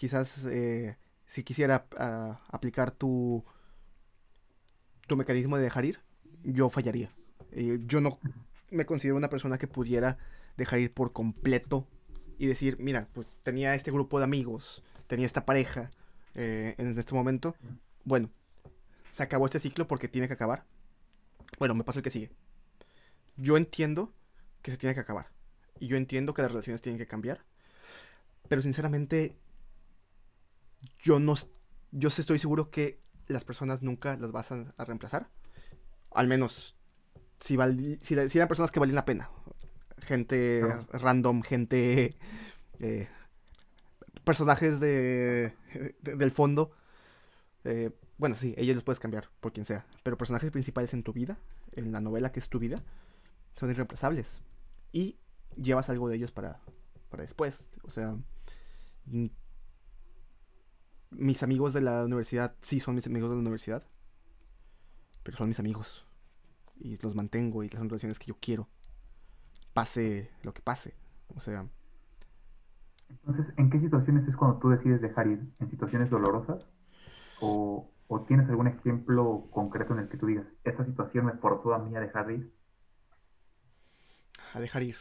quizás 0.01 0.46
eh, 0.46 0.98
si 1.27 1.43
quisiera 1.43 1.86
uh, 1.93 2.34
aplicar 2.50 2.89
tu, 2.89 3.46
tu 5.05 5.15
mecanismo 5.15 5.58
de 5.58 5.63
dejar 5.63 5.86
ir, 5.86 6.00
yo 6.43 6.72
fallaría. 6.72 7.12
Eh, 7.51 7.77
yo 7.86 8.01
no 8.01 8.17
me 8.72 8.88
considero 8.88 9.15
una 9.15 9.29
persona 9.29 9.60
que 9.60 9.67
pudiera 9.67 10.17
dejar 10.58 10.79
ir 10.79 10.91
por 10.91 11.13
completo 11.13 11.88
y 12.39 12.48
decir, 12.48 12.77
mira, 12.79 13.10
pues 13.13 13.27
tenía 13.43 13.75
este 13.75 13.91
grupo 13.91 14.17
de 14.17 14.24
amigos, 14.24 14.84
tenía 15.05 15.27
esta 15.27 15.46
pareja 15.46 15.91
eh, 16.34 16.74
en 16.79 16.98
este 16.98 17.13
momento. 17.13 17.55
Bueno, 18.03 18.31
se 19.12 19.22
acabó 19.22 19.46
este 19.46 19.60
ciclo 19.60 19.88
porque 19.88 20.08
tiene 20.08 20.27
que 20.27 20.34
acabar. 20.34 20.65
Bueno, 21.60 21.75
me 21.75 21.84
paso 21.84 22.00
el 22.00 22.03
que 22.03 22.10
sigue. 22.10 22.31
Yo 23.38 23.55
entiendo 23.55 24.12
que 24.63 24.72
se 24.72 24.77
tiene 24.77 24.96
que 24.96 25.01
acabar. 25.01 25.27
Y 25.79 25.86
yo 25.86 25.96
entiendo 25.96 26.34
que 26.34 26.41
las 26.41 26.50
relaciones 26.50 26.81
tienen 26.81 26.98
que 26.98 27.05
cambiar. 27.05 27.46
Pero 28.48 28.63
sinceramente, 28.63 29.38
yo 31.00 31.20
no. 31.20 31.36
Yo 31.92 32.08
estoy 32.08 32.40
seguro 32.40 32.72
que 32.72 33.02
las 33.28 33.44
personas 33.44 33.82
nunca 33.82 34.18
las 34.18 34.32
vas 34.32 34.52
a, 34.52 34.66
reemplazar. 34.86 35.30
Al 36.12 36.28
menos 36.28 36.76
si, 37.40 37.58
si, 38.02 38.14
eran 38.14 38.48
personas 38.48 38.72
que 38.72 38.80
valían 38.80 38.96
la 38.96 39.06
pena. 39.06 39.30
Gente 40.00 40.62
random, 40.92 41.42
gente. 41.42 42.16
Eh, 42.80 43.08
personajes 44.24 44.80
de, 44.80 45.54
del 46.02 46.32
fondo. 46.32 46.72
Eh, 47.64 47.92
bueno, 48.18 48.36
sí, 48.36 48.54
ellos 48.58 48.76
los 48.76 48.84
puedes 48.84 49.00
cambiar 49.00 49.30
por 49.40 49.54
quien 49.54 49.66
sea. 49.66 49.86
Pero 50.04 50.18
personajes 50.18 50.52
principales 50.52 50.94
en 50.94 51.04
tu 51.04 51.14
vida, 51.14 51.38
en 51.72 51.92
la 51.92 52.02
novela 52.02 52.32
que 52.32 52.40
es 52.40 52.50
tu 52.50 52.60
vida, 52.60 52.84
son 53.56 53.70
irreemplazables. 53.70 54.42
Y 54.92 55.18
llevas 55.56 55.90
algo 55.90 56.08
de 56.10 56.16
ellos 56.18 56.32
para, 56.32 56.60
para 57.10 57.24
después. 57.24 57.68
O 57.84 57.90
sea, 57.90 58.16
mis 61.12 61.44
amigos 61.44 61.74
de 61.74 61.82
la 61.82 62.03
universidad, 62.06 62.56
sí 62.62 62.80
son 62.80 62.96
mis 62.96 63.06
amigos 63.06 63.30
de 63.30 63.36
la 63.36 63.41
universidad, 63.41 63.84
pero 65.24 65.38
son 65.38 65.48
mis 65.48 65.60
amigos. 65.60 66.06
Y 66.80 66.98
los 67.01 67.15
mantengo 67.15 67.63
y 67.63 67.70
son 67.70 67.89
relaciones 67.89 68.18
que 68.18 68.27
yo 68.27 68.38
quiero. 68.39 68.68
Pase 69.74 70.32
lo 70.44 70.53
que 70.53 70.62
pase. 70.62 70.96
O 71.36 71.39
sea. 71.39 71.68
Entonces, 73.10 73.53
¿en 73.58 73.70
qué 73.70 73.80
situaciones 73.80 74.27
es 74.27 74.36
cuando 74.36 74.58
tú 74.58 74.70
decides 74.70 75.01
dejar 75.01 75.27
ir? 75.27 75.41
¿En 75.60 75.70
situaciones 75.70 76.10
dolorosas? 76.10 76.65
¿O, 77.41 77.88
tienes 78.27 78.50
algún 78.50 78.68
ejemplo 78.68 79.48
concreto 79.51 79.94
en 79.94 80.00
el 80.00 80.10
que 80.10 80.18
tú 80.18 80.27
digas, 80.27 80.46
esta 80.63 80.86
situación 80.86 81.25
me 81.25 81.34
forzó 81.34 81.74
a 81.74 81.80
mí 81.80 81.96
a 81.96 82.00
dejar 82.00 82.30
ir? 82.32 82.53
A 84.53 84.60
dejar 84.60 84.84
ir. 84.84 84.98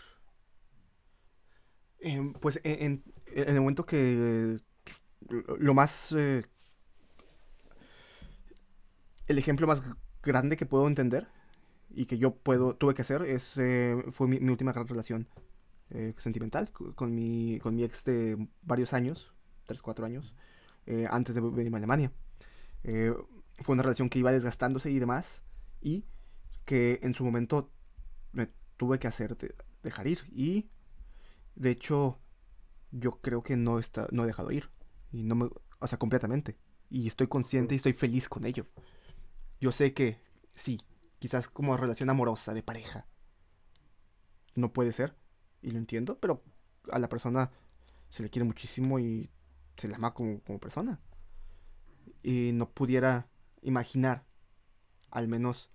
Em, 1.98 2.32
pues 2.32 2.60
en, 2.62 3.02
en 3.26 3.48
el 3.48 3.60
momento 3.60 3.84
que 3.84 4.60
lo 5.28 5.74
más... 5.74 6.12
Eh, 6.12 6.44
el 9.26 9.38
ejemplo 9.38 9.66
más 9.66 9.82
grande 10.22 10.56
que 10.56 10.66
puedo 10.66 10.88
entender 10.88 11.28
y 11.88 12.06
que 12.06 12.18
yo 12.18 12.34
puedo 12.34 12.74
tuve 12.74 12.94
que 12.94 13.02
hacer 13.02 13.22
es 13.22 13.56
eh, 13.58 13.96
fue 14.12 14.26
mi, 14.26 14.36
última 14.48 14.72
gran 14.72 14.88
relación 14.88 15.28
eh, 15.90 16.14
sentimental 16.18 16.70
con 16.70 17.14
mi, 17.14 17.58
con 17.60 17.76
mi 17.76 17.84
ex 17.84 18.04
de 18.04 18.48
varios 18.62 18.92
años, 18.92 19.32
3, 19.66 19.80
4 19.82 20.06
años, 20.06 20.34
antes 21.10 21.36
de 21.36 21.40
venir 21.40 21.72
a 21.72 21.76
Alemania. 21.76 22.12
fue 22.82 23.72
una 23.72 23.82
relación 23.82 24.08
que 24.08 24.18
iba 24.18 24.32
desgastándose 24.32 24.90
y 24.90 24.98
demás 24.98 25.44
y 25.80 26.04
que 26.64 26.98
en 27.02 27.14
su 27.14 27.24
momento 27.24 27.70
me 28.32 28.48
tuve 28.76 28.98
que 28.98 29.06
hacer 29.06 29.36
dejar 29.84 30.08
ir 30.08 30.20
y 30.32 30.68
de 31.54 31.70
hecho 31.70 32.18
yo 32.90 33.20
creo 33.20 33.42
que 33.42 33.56
no, 33.56 33.78
está, 33.78 34.08
no 34.10 34.24
he 34.24 34.26
dejado 34.26 34.50
ir. 34.50 34.68
Y 35.12 35.24
no 35.24 35.34
me, 35.34 35.50
o 35.78 35.86
sea, 35.86 35.98
completamente. 35.98 36.56
Y 36.88 37.06
estoy 37.06 37.26
consciente 37.28 37.74
y 37.74 37.76
estoy 37.76 37.92
feliz 37.92 38.28
con 38.28 38.44
ello. 38.44 38.66
Yo 39.60 39.72
sé 39.72 39.92
que 39.92 40.18
sí, 40.54 40.78
quizás 41.18 41.48
como 41.48 41.76
relación 41.76 42.10
amorosa 42.10 42.54
de 42.54 42.62
pareja. 42.62 43.06
No 44.54 44.72
puede 44.72 44.92
ser. 44.92 45.14
Y 45.62 45.70
lo 45.70 45.78
entiendo, 45.78 46.18
pero 46.18 46.42
a 46.90 46.98
la 46.98 47.08
persona 47.08 47.50
se 48.08 48.22
le 48.22 48.30
quiere 48.30 48.44
muchísimo 48.44 48.98
y 48.98 49.30
se 49.76 49.88
le 49.88 49.94
ama 49.94 50.14
como, 50.14 50.40
como 50.40 50.58
persona. 50.58 51.00
Y 52.22 52.52
no 52.52 52.70
pudiera 52.70 53.28
imaginar, 53.62 54.24
al 55.10 55.28
menos, 55.28 55.70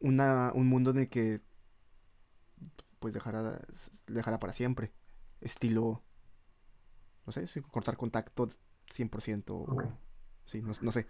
una, 0.00 0.52
un 0.54 0.66
mundo 0.66 0.90
en 0.90 0.98
el 0.98 1.08
que 1.08 1.40
pues 2.98 3.14
dejará, 3.14 3.60
dejará 4.06 4.38
para 4.38 4.52
siempre. 4.52 4.92
Estilo, 5.40 6.02
no 7.26 7.32
sé, 7.32 7.62
cortar 7.62 7.96
contacto 7.96 8.48
100% 8.88 9.44
o... 9.50 9.82
Sí, 10.44 10.62
no, 10.62 10.72
sé. 10.72 11.06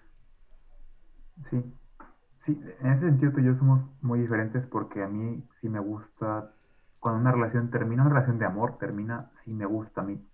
Sí, 1.50 1.62
sí, 2.46 2.60
en 2.80 2.92
ese 2.92 3.06
sentido 3.06 3.32
tú 3.32 3.40
y 3.40 3.44
yo 3.44 3.56
somos 3.58 3.82
muy 4.00 4.20
diferentes 4.20 4.66
porque 4.66 5.02
a 5.02 5.08
mí 5.08 5.46
sí 5.60 5.68
me 5.68 5.78
gusta, 5.78 6.54
cuando 6.98 7.20
una 7.20 7.32
relación 7.32 7.70
termina, 7.70 8.02
una 8.02 8.14
relación 8.14 8.38
de 8.38 8.46
amor 8.46 8.78
termina, 8.78 9.30
sí 9.44 9.52
me 9.52 9.66
gusta 9.66 10.00
a 10.00 10.04
mí 10.04 10.26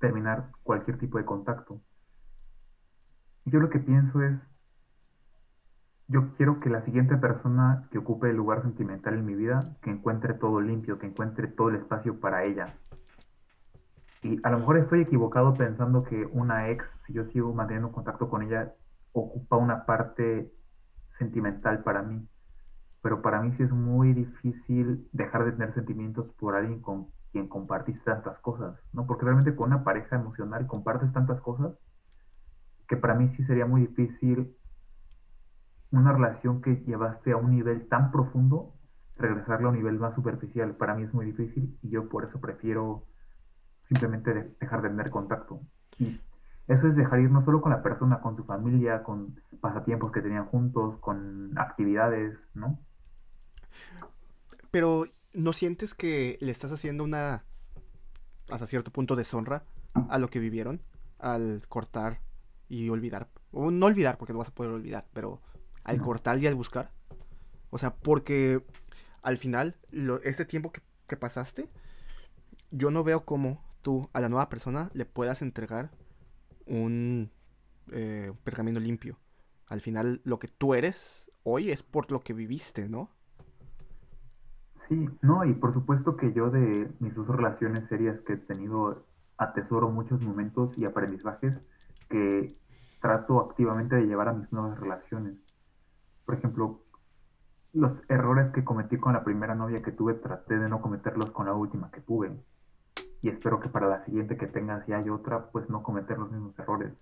terminar 0.00 0.50
cualquier 0.62 0.98
tipo 0.98 1.18
de 1.18 1.24
contacto. 1.24 1.80
Y 3.44 3.50
yo 3.50 3.60
lo 3.60 3.68
que 3.68 3.80
pienso 3.80 4.22
es, 4.22 4.38
yo 6.06 6.34
quiero 6.36 6.60
que 6.60 6.70
la 6.70 6.82
siguiente 6.84 7.16
persona 7.16 7.86
que 7.90 7.98
ocupe 7.98 8.30
el 8.30 8.36
lugar 8.36 8.62
sentimental 8.62 9.14
en 9.14 9.26
mi 9.26 9.34
vida, 9.34 9.60
que 9.82 9.90
encuentre 9.90 10.34
todo 10.34 10.60
limpio, 10.60 10.98
que 10.98 11.06
encuentre 11.06 11.48
todo 11.48 11.68
el 11.68 11.76
espacio 11.76 12.18
para 12.18 12.44
ella. 12.44 12.78
Y 14.22 14.40
a 14.42 14.50
lo 14.50 14.58
mejor 14.58 14.78
estoy 14.78 15.02
equivocado 15.02 15.54
pensando 15.54 16.02
que 16.02 16.26
una 16.32 16.70
ex, 16.70 16.84
si 17.06 17.12
yo 17.12 17.24
sigo 17.26 17.52
manteniendo 17.54 17.92
contacto 17.92 18.28
con 18.28 18.42
ella, 18.42 18.72
ocupa 19.12 19.56
una 19.56 19.86
parte 19.86 20.52
sentimental 21.18 21.82
para 21.82 22.02
mí. 22.02 22.26
Pero 23.02 23.22
para 23.22 23.40
mí 23.40 23.52
sí 23.56 23.62
es 23.62 23.70
muy 23.70 24.12
difícil 24.12 25.08
dejar 25.12 25.44
de 25.44 25.52
tener 25.52 25.72
sentimientos 25.74 26.26
por 26.38 26.56
alguien 26.56 26.80
con 26.80 27.08
quien 27.30 27.46
compartís 27.48 28.02
tantas 28.04 28.38
cosas, 28.40 28.74
¿no? 28.92 29.06
Porque 29.06 29.24
realmente 29.24 29.54
con 29.54 29.68
una 29.68 29.84
pareja 29.84 30.16
emocional 30.16 30.66
compartes 30.66 31.12
tantas 31.12 31.40
cosas 31.40 31.72
que 32.88 32.96
para 32.96 33.14
mí 33.14 33.28
sí 33.36 33.44
sería 33.44 33.66
muy 33.66 33.82
difícil 33.86 34.56
una 35.90 36.12
relación 36.12 36.60
que 36.60 36.76
llevaste 36.86 37.32
a 37.32 37.36
un 37.36 37.50
nivel 37.50 37.86
tan 37.88 38.10
profundo, 38.10 38.74
regresarla 39.16 39.68
a 39.68 39.70
un 39.70 39.76
nivel 39.76 39.98
más 39.98 40.14
superficial 40.14 40.74
para 40.76 40.94
mí 40.94 41.04
es 41.04 41.14
muy 41.14 41.26
difícil 41.26 41.76
y 41.82 41.90
yo 41.90 42.08
por 42.08 42.24
eso 42.24 42.40
prefiero 42.40 43.04
simplemente 43.88 44.54
dejar 44.60 44.82
de 44.82 44.88
tener 44.90 45.10
contacto. 45.10 45.60
Y 45.98 46.20
eso 46.66 46.86
es 46.86 46.96
dejar 46.96 47.20
ir 47.20 47.30
no 47.30 47.44
solo 47.44 47.60
con 47.60 47.72
la 47.72 47.82
persona, 47.82 48.20
con 48.20 48.36
su 48.36 48.44
familia, 48.44 49.02
con 49.02 49.40
pasatiempos 49.60 50.12
que 50.12 50.20
tenían 50.20 50.46
juntos, 50.46 50.98
con 51.00 51.56
actividades, 51.58 52.38
¿no? 52.54 52.78
Pero 54.70 55.06
¿no 55.32 55.52
sientes 55.52 55.94
que 55.94 56.38
le 56.40 56.52
estás 56.52 56.72
haciendo 56.72 57.04
una, 57.04 57.44
hasta 58.50 58.66
cierto 58.66 58.90
punto, 58.90 59.16
deshonra 59.16 59.64
a 60.08 60.18
lo 60.18 60.28
que 60.28 60.38
vivieron 60.38 60.82
al 61.18 61.62
cortar 61.68 62.20
y 62.68 62.88
olvidar? 62.90 63.28
O 63.50 63.70
no 63.70 63.86
olvidar, 63.86 64.18
porque 64.18 64.34
no 64.34 64.38
vas 64.38 64.48
a 64.48 64.54
poder 64.54 64.72
olvidar, 64.72 65.06
pero 65.14 65.40
al 65.84 66.00
cortar 66.00 66.38
y 66.38 66.46
al 66.46 66.54
buscar. 66.54 66.90
O 67.70 67.78
sea, 67.78 67.94
porque 67.94 68.62
al 69.22 69.38
final, 69.38 69.76
lo, 69.90 70.22
ese 70.22 70.44
tiempo 70.44 70.72
que, 70.72 71.16
pasaste, 71.16 71.68
yo 72.70 72.90
no 72.90 73.02
veo 73.04 73.24
cómo 73.24 73.62
tú 73.82 74.08
a 74.12 74.20
la 74.20 74.28
nueva 74.28 74.48
persona 74.48 74.90
le 74.94 75.04
puedas 75.04 75.42
entregar 75.42 75.90
un 76.66 77.30
eh, 77.90 78.32
pergamino 78.44 78.80
limpio. 78.80 79.18
Al 79.66 79.80
final, 79.80 80.20
lo 80.24 80.38
que 80.38 80.48
tú 80.48 80.74
eres 80.74 81.30
hoy 81.42 81.70
es 81.70 81.82
por 81.82 82.10
lo 82.10 82.20
que 82.20 82.32
viviste, 82.32 82.88
¿no? 82.88 83.10
Sí, 84.88 85.08
no, 85.20 85.44
y 85.44 85.52
por 85.52 85.74
supuesto 85.74 86.16
que 86.16 86.32
yo 86.32 86.50
de 86.50 86.90
mis 87.00 87.14
dos 87.14 87.26
relaciones 87.26 87.86
serias 87.88 88.18
que 88.26 88.34
he 88.34 88.36
tenido 88.38 89.04
atesoro 89.36 89.90
muchos 89.90 90.20
momentos 90.22 90.76
y 90.78 90.86
aprendizajes 90.86 91.54
que 92.08 92.56
trato 93.00 93.40
activamente 93.40 93.96
de 93.96 94.06
llevar 94.06 94.28
a 94.28 94.32
mis 94.32 94.50
nuevas 94.50 94.78
relaciones. 94.80 95.34
Por 96.24 96.36
ejemplo, 96.36 96.80
los 97.74 97.92
errores 98.08 98.50
que 98.52 98.64
cometí 98.64 98.96
con 98.96 99.12
la 99.12 99.24
primera 99.24 99.54
novia 99.54 99.82
que 99.82 99.92
tuve, 99.92 100.14
traté 100.14 100.58
de 100.58 100.68
no 100.68 100.80
cometerlos 100.80 101.30
con 101.30 101.46
la 101.46 101.54
última 101.54 101.90
que 101.90 102.00
tuve. 102.00 102.32
Y 103.22 103.28
espero 103.28 103.60
que 103.60 103.68
para 103.68 103.88
la 103.88 104.04
siguiente 104.04 104.36
que 104.36 104.46
tenga, 104.46 104.84
si 104.86 104.92
hay 104.92 105.08
otra, 105.10 105.50
pues 105.50 105.68
no 105.68 105.82
cometer 105.82 106.18
los 106.18 106.30
mismos 106.30 106.58
errores. 106.58 106.92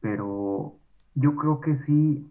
Pero 0.00 0.76
yo 1.14 1.36
creo 1.36 1.60
que 1.60 1.78
sí, 1.86 2.30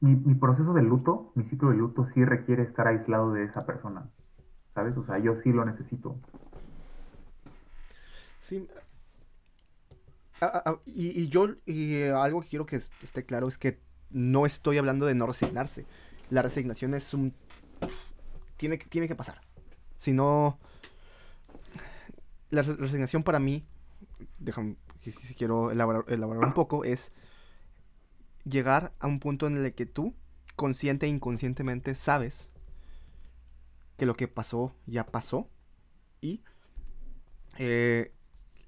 mi, 0.00 0.16
mi 0.16 0.34
proceso 0.34 0.72
de 0.72 0.82
luto, 0.82 1.32
mi 1.34 1.44
ciclo 1.44 1.70
de 1.70 1.76
luto 1.76 2.08
sí 2.14 2.24
requiere 2.24 2.62
estar 2.62 2.86
aislado 2.86 3.32
de 3.32 3.44
esa 3.44 3.66
persona. 3.66 4.08
¿Sabes? 4.74 4.96
O 4.96 5.04
sea, 5.04 5.18
yo 5.18 5.40
sí 5.42 5.52
lo 5.52 5.64
necesito. 5.64 6.16
Sí. 8.40 8.68
y, 10.84 11.28
yo, 11.28 11.48
y 11.66 12.02
algo 12.08 12.42
que 12.42 12.48
quiero 12.48 12.66
que 12.66 12.76
esté 12.76 13.24
claro 13.24 13.48
es 13.48 13.58
que 13.58 13.80
no 14.10 14.44
estoy 14.44 14.78
hablando 14.78 15.06
de 15.06 15.14
no 15.14 15.26
resignarse. 15.26 15.86
La 16.30 16.42
resignación 16.42 16.94
es 16.94 17.14
un... 17.14 17.34
Tiene, 18.56 18.78
tiene 18.78 19.08
que 19.08 19.14
pasar. 19.14 19.40
Si 19.96 20.12
no... 20.12 20.58
La 22.52 22.60
resignación 22.60 23.22
para 23.22 23.38
mí, 23.38 23.64
déjame, 24.38 24.76
si, 25.00 25.34
quiero 25.34 25.70
elaborar, 25.70 26.04
un 26.44 26.52
poco, 26.52 26.84
es 26.84 27.10
llegar 28.44 28.92
a 29.00 29.06
un 29.06 29.20
punto 29.20 29.46
en 29.46 29.56
el 29.56 29.72
que 29.72 29.86
tú, 29.86 30.14
consciente 30.54 31.06
e 31.06 31.08
inconscientemente, 31.08 31.94
sabes 31.94 32.50
que 33.96 34.04
lo 34.04 34.14
que 34.14 34.28
pasó 34.28 34.74
ya 34.84 35.06
pasó 35.06 35.48
y 36.20 36.42
eh, 37.56 38.12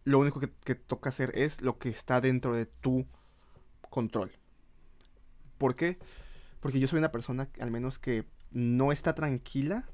lo 0.04 0.18
único 0.18 0.40
que, 0.40 0.48
que, 0.48 0.74
toca 0.74 1.10
hacer 1.10 1.32
es 1.34 1.60
lo 1.60 1.78
que 1.78 1.90
está 1.90 2.22
dentro 2.22 2.54
de 2.54 2.64
tu 2.64 3.06
control. 3.90 4.32
¿Por 5.58 5.76
qué? 5.76 5.98
Porque 6.60 6.80
yo 6.80 6.88
soy 6.88 7.00
una 7.00 7.12
persona, 7.12 7.50
al 7.60 7.70
menos 7.70 7.98
que 7.98 8.24
no 8.50 8.92
está 8.92 9.14
tranquila, 9.14 9.86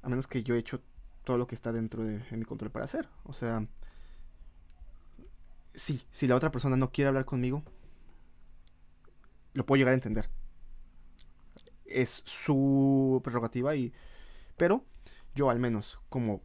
a 0.00 0.08
menos 0.08 0.28
que 0.28 0.44
yo 0.44 0.54
he 0.54 0.58
hecho 0.58 0.80
todo 1.26 1.38
lo 1.38 1.48
que 1.48 1.56
está 1.56 1.72
dentro 1.72 2.04
de, 2.04 2.22
mi 2.30 2.44
control 2.44 2.70
para 2.70 2.84
hacer. 2.84 3.08
O 3.24 3.32
sea, 3.32 3.66
sí, 5.74 6.00
si 6.12 6.28
la 6.28 6.36
otra 6.36 6.52
persona 6.52 6.76
no 6.76 6.92
quiere 6.92 7.08
hablar 7.08 7.24
conmigo, 7.24 7.64
lo 9.52 9.66
puedo 9.66 9.76
llegar 9.76 9.90
a 9.90 9.96
entender. 9.96 10.30
Es 11.84 12.22
su 12.24 13.20
prerrogativa 13.24 13.74
y... 13.74 13.92
Pero 14.56 14.84
yo 15.34 15.50
al 15.50 15.58
menos, 15.58 15.98
como 16.08 16.42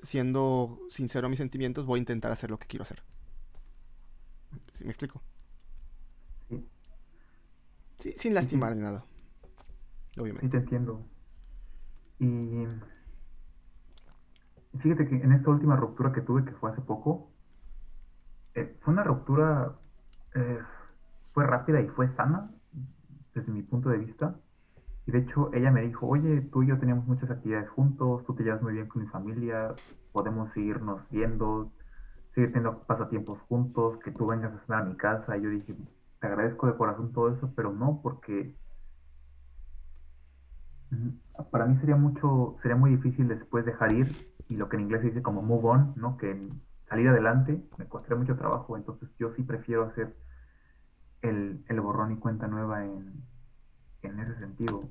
siendo 0.00 0.78
sincero 0.88 1.26
a 1.26 1.30
mis 1.30 1.38
sentimientos, 1.38 1.84
voy 1.84 1.98
a 1.98 2.02
intentar 2.02 2.30
hacer 2.30 2.50
lo 2.50 2.58
que 2.58 2.68
quiero 2.68 2.84
hacer. 2.84 3.02
¿Sí 4.72 4.84
me 4.84 4.90
explico? 4.90 5.20
Sí, 7.98 8.14
sin 8.16 8.32
lastimar 8.32 8.76
ni 8.76 8.82
nada. 8.82 9.04
Obviamente. 10.18 10.46
Sí, 10.46 10.50
te 10.50 10.56
entiendo. 10.58 11.04
Y 12.20 12.64
fíjate 14.78 15.08
que 15.08 15.16
en 15.16 15.32
esta 15.32 15.50
última 15.50 15.76
ruptura 15.76 16.12
que 16.12 16.20
tuve, 16.20 16.44
que 16.44 16.52
fue 16.52 16.70
hace 16.70 16.80
poco, 16.80 17.30
eh, 18.54 18.76
fue 18.80 18.94
una 18.94 19.04
ruptura, 19.04 19.72
eh, 20.34 20.58
fue 21.32 21.46
rápida 21.46 21.80
y 21.80 21.88
fue 21.88 22.08
sana, 22.16 22.50
desde 23.34 23.52
mi 23.52 23.62
punto 23.62 23.88
de 23.90 23.98
vista. 23.98 24.36
Y 25.06 25.12
de 25.12 25.18
hecho 25.18 25.50
ella 25.54 25.70
me 25.70 25.82
dijo, 25.82 26.06
oye, 26.06 26.40
tú 26.52 26.62
y 26.62 26.68
yo 26.68 26.78
teníamos 26.78 27.06
muchas 27.06 27.30
actividades 27.30 27.68
juntos, 27.70 28.24
tú 28.26 28.34
te 28.34 28.44
llevas 28.44 28.62
muy 28.62 28.74
bien 28.74 28.86
con 28.86 29.02
mi 29.02 29.08
familia, 29.08 29.74
podemos 30.12 30.52
seguirnos 30.52 31.00
viendo, 31.10 31.72
seguir 32.34 32.52
teniendo 32.52 32.82
pasatiempos 32.84 33.40
juntos, 33.48 33.98
que 34.04 34.12
tú 34.12 34.26
vengas 34.26 34.52
a 34.52 34.66
cenar 34.66 34.82
a 34.82 34.86
mi 34.86 34.96
casa. 34.96 35.36
Y 35.36 35.42
yo 35.42 35.50
dije, 35.50 35.74
te 36.20 36.26
agradezco 36.26 36.66
de 36.66 36.76
corazón 36.76 37.12
todo 37.12 37.34
eso, 37.34 37.52
pero 37.56 37.72
no, 37.72 38.00
porque 38.02 38.54
para 41.50 41.66
mí 41.66 41.76
sería 41.78 41.96
mucho, 41.96 42.56
sería 42.62 42.76
muy 42.76 42.90
difícil 42.90 43.28
después 43.28 43.64
dejar 43.64 43.92
ir, 43.92 44.14
y 44.50 44.56
lo 44.56 44.68
que 44.68 44.76
en 44.76 44.82
inglés 44.82 45.02
se 45.02 45.08
dice 45.08 45.22
como 45.22 45.42
move 45.42 45.68
on, 45.68 45.92
¿no? 45.96 46.16
Que 46.16 46.48
salir 46.88 47.08
adelante 47.08 47.62
me 47.78 47.86
costaría 47.86 48.18
mucho 48.18 48.36
trabajo, 48.36 48.76
entonces 48.76 49.08
yo 49.18 49.32
sí 49.34 49.42
prefiero 49.42 49.84
hacer 49.84 50.14
el, 51.22 51.64
el 51.68 51.80
borrón 51.80 52.12
y 52.12 52.16
cuenta 52.16 52.48
nueva 52.48 52.84
en, 52.84 53.22
en 54.02 54.20
ese 54.20 54.38
sentido. 54.38 54.84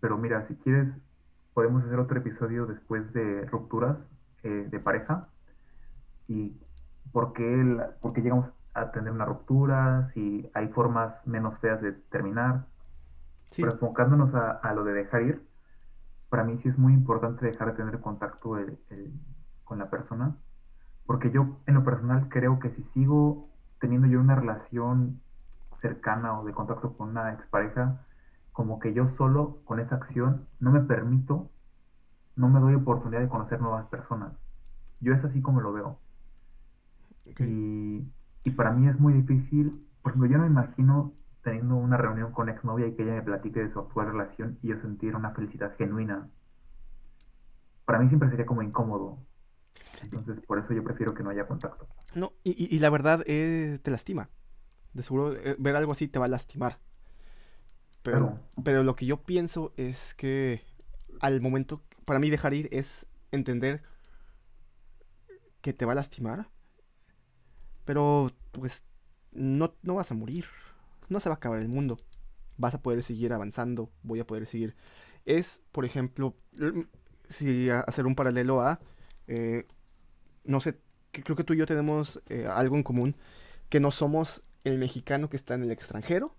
Pero 0.00 0.16
mira, 0.16 0.46
si 0.48 0.54
quieres, 0.56 0.88
podemos 1.54 1.84
hacer 1.84 1.98
otro 1.98 2.18
episodio 2.18 2.66
después 2.66 3.12
de 3.12 3.44
rupturas 3.46 3.98
eh, 4.42 4.66
de 4.70 4.80
pareja 4.80 5.28
y 6.28 6.56
por 7.12 7.32
qué, 7.32 7.78
por 8.00 8.12
qué 8.12 8.22
llegamos 8.22 8.46
a 8.72 8.92
tener 8.92 9.12
una 9.12 9.24
ruptura, 9.24 10.10
si 10.14 10.48
hay 10.54 10.68
formas 10.68 11.14
menos 11.26 11.58
feas 11.58 11.82
de 11.82 11.92
terminar. 11.92 12.66
Pero 13.56 13.72
enfocándonos 13.72 14.32
a, 14.34 14.72
lo 14.74 14.84
de 14.84 14.92
dejar 14.92 15.22
ir, 15.22 15.49
para 16.30 16.44
mí 16.44 16.58
sí 16.62 16.68
es 16.68 16.78
muy 16.78 16.94
importante 16.94 17.44
dejar 17.44 17.72
de 17.72 17.76
tener 17.76 18.00
contacto 18.00 18.56
con 19.64 19.78
la 19.78 19.90
persona, 19.90 20.36
porque 21.06 21.30
yo 21.30 21.58
en 21.66 21.74
lo 21.74 21.84
personal 21.84 22.28
creo 22.28 22.58
que 22.58 22.70
si 22.70 22.82
sigo 22.94 23.48
teniendo 23.80 24.06
yo 24.06 24.20
una 24.20 24.36
relación 24.36 25.20
cercana 25.82 26.38
o 26.40 26.44
de 26.44 26.52
contacto 26.52 26.96
con 26.96 27.10
una 27.10 27.32
expareja, 27.32 28.00
como 28.52 28.78
que 28.78 28.94
yo 28.94 29.10
solo 29.16 29.58
con 29.64 29.80
esa 29.80 29.96
acción 29.96 30.46
no 30.60 30.70
me 30.70 30.80
permito, 30.80 31.50
no 32.36 32.48
me 32.48 32.60
doy 32.60 32.74
oportunidad 32.74 33.20
de 33.20 33.28
conocer 33.28 33.60
nuevas 33.60 33.86
personas. 33.86 34.32
Yo 35.00 35.14
es 35.14 35.24
así 35.24 35.42
como 35.42 35.60
lo 35.60 35.72
veo. 35.72 35.98
Y 37.38 38.04
y 38.44 38.50
para 38.50 38.72
mí 38.72 38.88
es 38.88 38.98
muy 38.98 39.12
difícil, 39.12 39.86
por 40.02 40.12
ejemplo, 40.12 40.30
yo 40.30 40.38
no 40.38 40.44
me 40.44 40.50
imagino 40.50 41.12
teniendo 41.50 41.76
una 41.76 41.96
reunión 41.96 42.32
con 42.32 42.48
exnovia 42.48 42.86
y 42.86 42.94
que 42.94 43.02
ella 43.02 43.14
me 43.14 43.22
platique 43.22 43.60
de 43.60 43.72
su 43.72 43.80
actual 43.80 44.12
relación 44.12 44.58
y 44.62 44.68
yo 44.68 44.80
sentir 44.80 45.16
una 45.16 45.30
felicidad 45.32 45.74
genuina. 45.76 46.28
Para 47.84 47.98
mí 47.98 48.08
siempre 48.08 48.30
sería 48.30 48.46
como 48.46 48.62
incómodo. 48.62 49.18
Entonces, 50.02 50.44
por 50.46 50.58
eso 50.58 50.72
yo 50.72 50.84
prefiero 50.84 51.14
que 51.14 51.22
no 51.22 51.30
haya 51.30 51.46
contacto. 51.46 51.86
No, 52.14 52.32
y, 52.44 52.78
la 52.78 52.90
verdad 52.90 53.22
es, 53.26 53.82
te 53.82 53.90
lastima. 53.90 54.30
De 54.94 55.02
seguro 55.02 55.34
eh, 55.36 55.56
ver 55.58 55.76
algo 55.76 55.92
así 55.92 56.08
te 56.08 56.18
va 56.18 56.26
a 56.26 56.28
lastimar. 56.28 56.78
Pero, 58.02 58.38
pero 58.64 58.82
lo 58.82 58.96
que 58.96 59.06
yo 59.06 59.22
pienso 59.22 59.72
es 59.76 60.14
que 60.14 60.62
al 61.20 61.40
momento, 61.40 61.82
para 62.04 62.18
mí 62.18 62.30
dejar 62.30 62.54
ir 62.54 62.68
es 62.72 63.06
entender 63.30 63.82
que 65.60 65.72
te 65.72 65.84
va 65.84 65.92
a 65.92 65.96
lastimar 65.96 66.48
pero, 67.90 68.30
pues, 68.52 68.84
no, 69.32 69.74
no 69.82 69.96
vas 69.96 70.12
a 70.12 70.14
morir. 70.14 70.44
No 71.10 71.20
se 71.20 71.28
va 71.28 71.34
a 71.34 71.36
acabar 71.36 71.60
el 71.60 71.68
mundo. 71.68 71.98
Vas 72.56 72.74
a 72.74 72.80
poder 72.80 73.02
seguir 73.02 73.34
avanzando. 73.34 73.90
Voy 74.02 74.20
a 74.20 74.26
poder 74.26 74.46
seguir. 74.46 74.74
Es, 75.26 75.62
por 75.72 75.84
ejemplo, 75.84 76.34
si 77.28 77.68
hacer 77.68 78.06
un 78.06 78.14
paralelo 78.14 78.62
a, 78.62 78.80
eh, 79.26 79.66
no 80.44 80.60
sé, 80.60 80.80
que 81.12 81.22
creo 81.22 81.36
que 81.36 81.44
tú 81.44 81.54
y 81.54 81.58
yo 81.58 81.66
tenemos 81.66 82.22
eh, 82.28 82.46
algo 82.46 82.76
en 82.76 82.82
común, 82.82 83.16
que 83.68 83.80
no 83.80 83.90
somos 83.90 84.42
el 84.64 84.78
mexicano 84.78 85.28
que 85.28 85.36
está 85.36 85.54
en 85.54 85.62
el 85.62 85.70
extranjero 85.70 86.34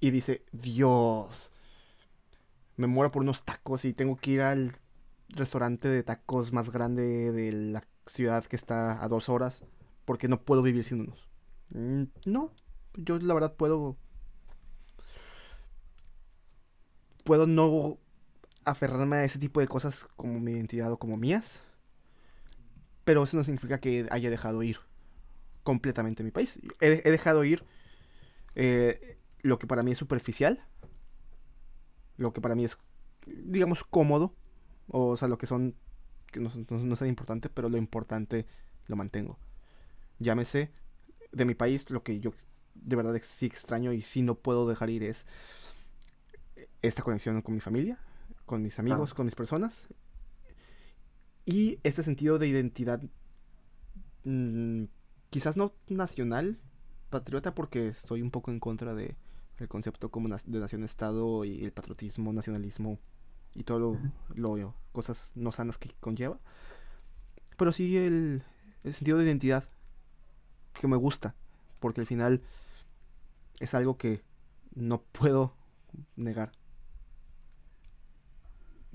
y 0.00 0.10
dice, 0.10 0.44
Dios, 0.52 1.52
me 2.76 2.86
muero 2.86 3.10
por 3.10 3.22
unos 3.22 3.44
tacos 3.44 3.84
y 3.84 3.92
tengo 3.92 4.16
que 4.16 4.32
ir 4.32 4.40
al 4.42 4.76
restaurante 5.28 5.88
de 5.88 6.02
tacos 6.02 6.52
más 6.52 6.70
grande 6.70 7.32
de 7.32 7.52
la 7.52 7.84
ciudad 8.06 8.44
que 8.44 8.56
está 8.56 9.02
a 9.02 9.08
dos 9.08 9.28
horas 9.28 9.62
porque 10.04 10.28
no 10.28 10.40
puedo 10.40 10.62
vivir 10.62 10.84
sin 10.84 11.00
unos. 11.00 11.28
Mm, 11.70 12.04
no, 12.24 12.52
yo 12.94 13.18
la 13.18 13.34
verdad 13.34 13.54
puedo... 13.56 13.96
Puedo 17.26 17.46
no 17.46 17.98
aferrarme 18.64 19.16
a 19.16 19.24
ese 19.24 19.38
tipo 19.38 19.60
de 19.60 19.68
cosas 19.68 20.08
como 20.16 20.40
mi 20.40 20.52
identidad 20.52 20.90
o 20.90 20.98
como 20.98 21.18
mías. 21.18 21.62
Pero 23.04 23.22
eso 23.22 23.36
no 23.36 23.44
significa 23.44 23.78
que 23.78 24.06
haya 24.10 24.30
dejado 24.30 24.62
ir 24.62 24.78
completamente 25.62 26.24
mi 26.24 26.30
país. 26.30 26.58
He, 26.80 27.10
dejado 27.10 27.44
ir 27.44 27.62
eh, 28.54 29.18
lo 29.42 29.58
que 29.58 29.66
para 29.66 29.82
mí 29.82 29.92
es 29.92 29.98
superficial. 29.98 30.64
Lo 32.16 32.32
que 32.32 32.40
para 32.40 32.54
mí 32.54 32.64
es, 32.64 32.78
digamos, 33.26 33.84
cómodo. 33.84 34.34
O, 34.88 35.18
sea, 35.18 35.28
lo 35.28 35.36
que 35.36 35.46
son, 35.46 35.74
que 36.32 36.40
no, 36.40 36.50
no, 36.70 36.78
no 36.78 36.94
es 36.94 36.98
tan 36.98 37.08
importante, 37.08 37.50
pero 37.50 37.68
lo 37.68 37.76
importante 37.76 38.46
lo 38.86 38.96
mantengo 38.96 39.38
llámese 40.18 40.70
de 41.32 41.44
mi 41.44 41.54
país, 41.54 41.90
lo 41.90 42.02
que 42.02 42.20
yo 42.20 42.32
de 42.74 42.96
verdad 42.96 43.18
sí 43.22 43.46
extraño 43.46 43.92
y 43.92 44.02
sí 44.02 44.22
no 44.22 44.36
puedo 44.36 44.68
dejar 44.68 44.90
ir 44.90 45.02
es 45.02 45.26
esta 46.82 47.02
conexión 47.02 47.40
con 47.42 47.54
mi 47.54 47.60
familia, 47.60 47.98
con 48.44 48.62
mis 48.62 48.78
amigos, 48.78 49.14
con 49.14 49.26
mis 49.26 49.34
personas. 49.34 49.86
Y 51.44 51.78
este 51.82 52.02
sentido 52.02 52.38
de 52.38 52.48
identidad, 52.48 53.02
mm, 54.24 54.84
quizás 55.30 55.56
no 55.56 55.74
nacional, 55.88 56.58
patriota, 57.10 57.54
porque 57.54 57.88
estoy 57.88 58.22
un 58.22 58.30
poco 58.30 58.50
en 58.50 58.60
contra 58.60 58.94
de 58.94 59.16
el 59.58 59.68
concepto 59.68 60.10
como 60.10 60.28
de 60.28 60.60
nación-estado 60.60 61.44
y 61.44 61.64
el 61.64 61.72
patriotismo, 61.72 62.32
nacionalismo 62.32 62.98
y 63.54 63.62
todo 63.62 63.78
lo, 63.78 63.98
lo, 64.34 64.74
cosas 64.92 65.32
no 65.34 65.50
sanas 65.50 65.78
que 65.78 65.94
conlleva. 66.00 66.38
Pero 67.56 67.72
sí 67.72 67.96
el, 67.96 68.42
el 68.84 68.94
sentido 68.94 69.16
de 69.18 69.24
identidad 69.24 69.68
que 70.74 70.88
me 70.88 70.96
gusta. 70.96 71.34
porque 71.80 72.00
al 72.00 72.06
final 72.06 72.42
es 73.60 73.74
algo 73.74 73.96
que 73.96 74.22
no 74.74 75.02
puedo 75.02 75.54
negar. 76.16 76.52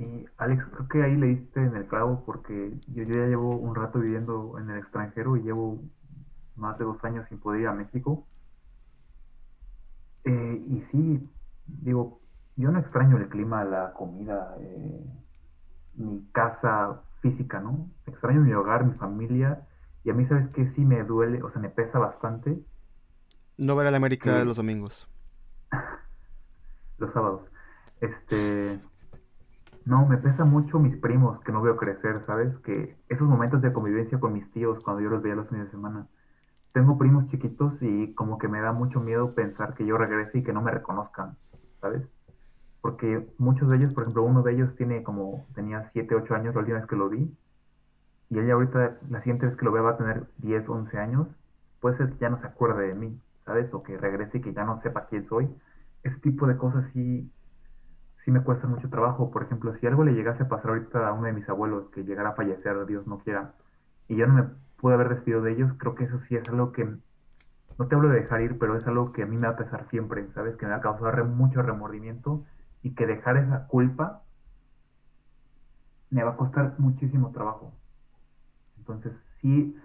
Y 0.01 0.25
Alex, 0.37 0.65
creo 0.71 0.87
que 0.87 1.03
ahí 1.03 1.15
le 1.15 1.27
diste 1.27 1.63
en 1.63 1.75
el 1.75 1.85
clavo 1.85 2.23
porque 2.25 2.73
yo, 2.87 3.03
ya 3.03 3.27
llevo 3.27 3.55
un 3.55 3.75
rato 3.75 3.99
viviendo 3.99 4.57
en 4.57 4.71
el 4.71 4.79
extranjero 4.79 5.37
y 5.37 5.43
llevo 5.43 5.79
más 6.55 6.79
de 6.79 6.85
dos 6.85 6.97
años 7.03 7.27
sin 7.29 7.37
poder 7.39 7.61
ir 7.61 7.67
a 7.67 7.73
México. 7.73 8.25
Eh, 10.23 10.65
y 10.67 10.83
sí, 10.91 11.29
digo, 11.67 12.19
yo 12.55 12.71
no 12.71 12.79
extraño 12.79 13.17
el 13.17 13.29
clima, 13.29 13.63
la 13.63 13.93
comida, 13.93 14.55
eh, 14.59 15.05
mi 15.93 16.27
casa 16.31 17.03
física, 17.19 17.59
¿no? 17.59 17.87
Extraño 18.07 18.41
mi 18.41 18.53
hogar, 18.53 18.85
mi 18.85 18.95
familia. 18.95 19.67
Y 20.03 20.09
a 20.09 20.15
mí, 20.15 20.25
¿sabes 20.25 20.49
qué? 20.55 20.71
Sí 20.75 20.81
me 20.81 21.03
duele, 21.03 21.43
o 21.43 21.51
sea, 21.51 21.61
me 21.61 21.69
pesa 21.69 21.99
bastante. 21.99 22.59
No 23.57 23.75
ver 23.75 23.85
a 23.85 23.91
la 23.91 23.97
América 23.97 24.43
los 24.45 24.57
domingos. 24.57 25.07
los 26.97 27.13
sábados. 27.13 27.41
Este. 27.99 28.79
No, 29.85 30.05
me 30.05 30.17
pesa 30.17 30.45
mucho 30.45 30.79
mis 30.79 30.95
primos 30.97 31.39
que 31.41 31.51
no 31.51 31.61
veo 31.61 31.75
crecer, 31.75 32.23
¿sabes? 32.27 32.55
Que 32.59 32.97
esos 33.09 33.27
momentos 33.27 33.61
de 33.61 33.73
convivencia 33.73 34.19
con 34.19 34.33
mis 34.33 34.49
tíos 34.51 34.83
cuando 34.83 35.01
yo 35.01 35.09
los 35.09 35.23
veía 35.23 35.35
los 35.35 35.49
fines 35.49 35.65
de 35.65 35.71
semana. 35.71 36.07
Tengo 36.71 36.97
primos 36.97 37.27
chiquitos 37.29 37.73
y 37.81 38.13
como 38.13 38.37
que 38.37 38.47
me 38.47 38.61
da 38.61 38.73
mucho 38.73 39.01
miedo 39.01 39.33
pensar 39.33 39.73
que 39.73 39.85
yo 39.85 39.97
regrese 39.97 40.39
y 40.39 40.43
que 40.43 40.53
no 40.53 40.61
me 40.61 40.71
reconozcan, 40.71 41.35
¿sabes? 41.81 42.03
Porque 42.81 43.27
muchos 43.37 43.69
de 43.69 43.77
ellos, 43.77 43.93
por 43.93 44.03
ejemplo, 44.03 44.23
uno 44.23 44.43
de 44.43 44.53
ellos 44.53 44.75
tiene 44.75 45.03
como, 45.03 45.47
tenía 45.55 45.89
7, 45.93 46.15
8 46.15 46.35
años 46.35 46.53
la 46.53 46.61
última 46.61 46.77
vez 46.79 46.87
que 46.87 46.95
lo 46.95 47.09
vi. 47.09 47.35
Y 48.29 48.39
ella 48.39 48.53
ahorita, 48.53 48.99
la 49.09 49.19
siguiente 49.19 49.47
vez 49.47 49.57
que 49.57 49.65
lo 49.65 49.71
vea 49.71 49.81
va 49.81 49.91
a 49.91 49.97
tener 49.97 50.25
10, 50.37 50.69
11 50.69 50.97
años. 50.97 51.27
Puede 51.79 51.97
ser 51.97 52.11
que 52.11 52.19
ya 52.19 52.29
no 52.29 52.39
se 52.39 52.47
acuerde 52.47 52.87
de 52.87 52.95
mí, 52.95 53.19
¿sabes? 53.45 53.73
O 53.73 53.83
que 53.83 53.97
regrese 53.97 54.37
y 54.37 54.41
que 54.41 54.53
ya 54.53 54.63
no 54.63 54.79
sepa 54.81 55.07
quién 55.07 55.27
soy. 55.27 55.49
Ese 56.03 56.17
tipo 56.19 56.47
de 56.47 56.57
cosas 56.57 56.85
sí, 56.93 57.29
sí 58.23 58.31
me 58.31 58.41
cuesta 58.41 58.67
mucho 58.67 58.89
trabajo. 58.89 59.31
Por 59.31 59.43
ejemplo, 59.43 59.75
si 59.79 59.88
algo 59.88 60.03
le 60.03 60.13
llegase 60.13 60.43
a 60.43 60.49
pasar 60.49 60.71
ahorita 60.71 61.07
a 61.07 61.13
uno 61.13 61.27
de 61.27 61.34
mis 61.34 61.49
abuelos, 61.49 61.89
que 61.89 62.03
llegara 62.03 62.29
a 62.29 62.34
fallecer, 62.34 62.86
Dios 62.86 63.07
no 63.07 63.19
quiera, 63.19 63.53
y 64.07 64.15
yo 64.15 64.27
no 64.27 64.34
me 64.34 64.43
pude 64.77 64.95
haber 64.95 65.10
despido 65.10 65.41
de 65.41 65.53
ellos, 65.53 65.71
creo 65.77 65.95
que 65.95 66.05
eso 66.05 66.19
sí 66.27 66.36
es 66.36 66.47
algo 66.49 66.71
que, 66.71 66.86
no 67.77 67.88
te 67.88 67.95
hablo 67.95 68.10
de 68.10 68.21
dejar 68.21 68.41
ir, 68.41 68.57
pero 68.60 68.77
es 68.77 68.86
algo 68.88 69.12
que 69.12 69.23
a 69.23 69.25
mí 69.25 69.38
me 69.38 69.47
va 69.47 69.53
a 69.53 69.57
pesar 69.57 69.88
siempre, 69.89 70.27
¿sabes? 70.34 70.55
Que 70.57 70.65
me 70.65 70.71
va 70.71 70.77
a 70.77 70.81
causar 70.81 71.23
mucho 71.25 71.62
remordimiento 71.62 72.43
y 72.84 72.93
que 72.93 73.07
dejar 73.07 73.38
esa 73.38 73.67
culpa 73.67 74.21
me 76.10 76.23
va 76.23 76.31
a 76.31 76.36
costar 76.38 76.75
muchísimo 76.77 77.31
trabajo. 77.31 77.73
Entonces, 78.77 79.13
sí, 79.41 79.75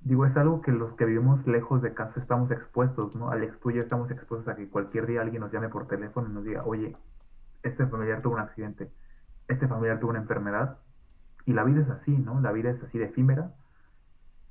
digo, 0.00 0.26
es 0.26 0.36
algo 0.36 0.60
que 0.60 0.72
los 0.72 0.92
que 0.94 1.04
vivimos 1.04 1.46
lejos 1.46 1.82
de 1.82 1.94
casa 1.94 2.20
estamos 2.20 2.50
expuestos, 2.50 3.14
¿no? 3.14 3.30
Alex, 3.30 3.58
tú 3.60 3.70
estamos 3.70 4.10
expuestos 4.10 4.48
a 4.48 4.56
que 4.56 4.68
cualquier 4.68 5.06
día 5.06 5.20
alguien 5.20 5.40
nos 5.40 5.52
llame 5.52 5.68
por 5.68 5.86
teléfono 5.86 6.28
y 6.28 6.32
nos 6.32 6.44
diga, 6.44 6.64
oye, 6.64 6.96
este 7.62 7.86
familiar 7.86 8.22
tuvo 8.22 8.34
un 8.34 8.40
accidente, 8.40 8.90
este 9.48 9.66
familiar 9.68 10.00
tuvo 10.00 10.10
una 10.10 10.20
enfermedad, 10.20 10.78
y 11.46 11.52
la 11.52 11.64
vida 11.64 11.80
es 11.80 11.88
así, 11.88 12.10
¿no? 12.10 12.40
La 12.40 12.52
vida 12.52 12.70
es 12.70 12.82
así 12.82 12.98
de 12.98 13.06
efímera, 13.06 13.54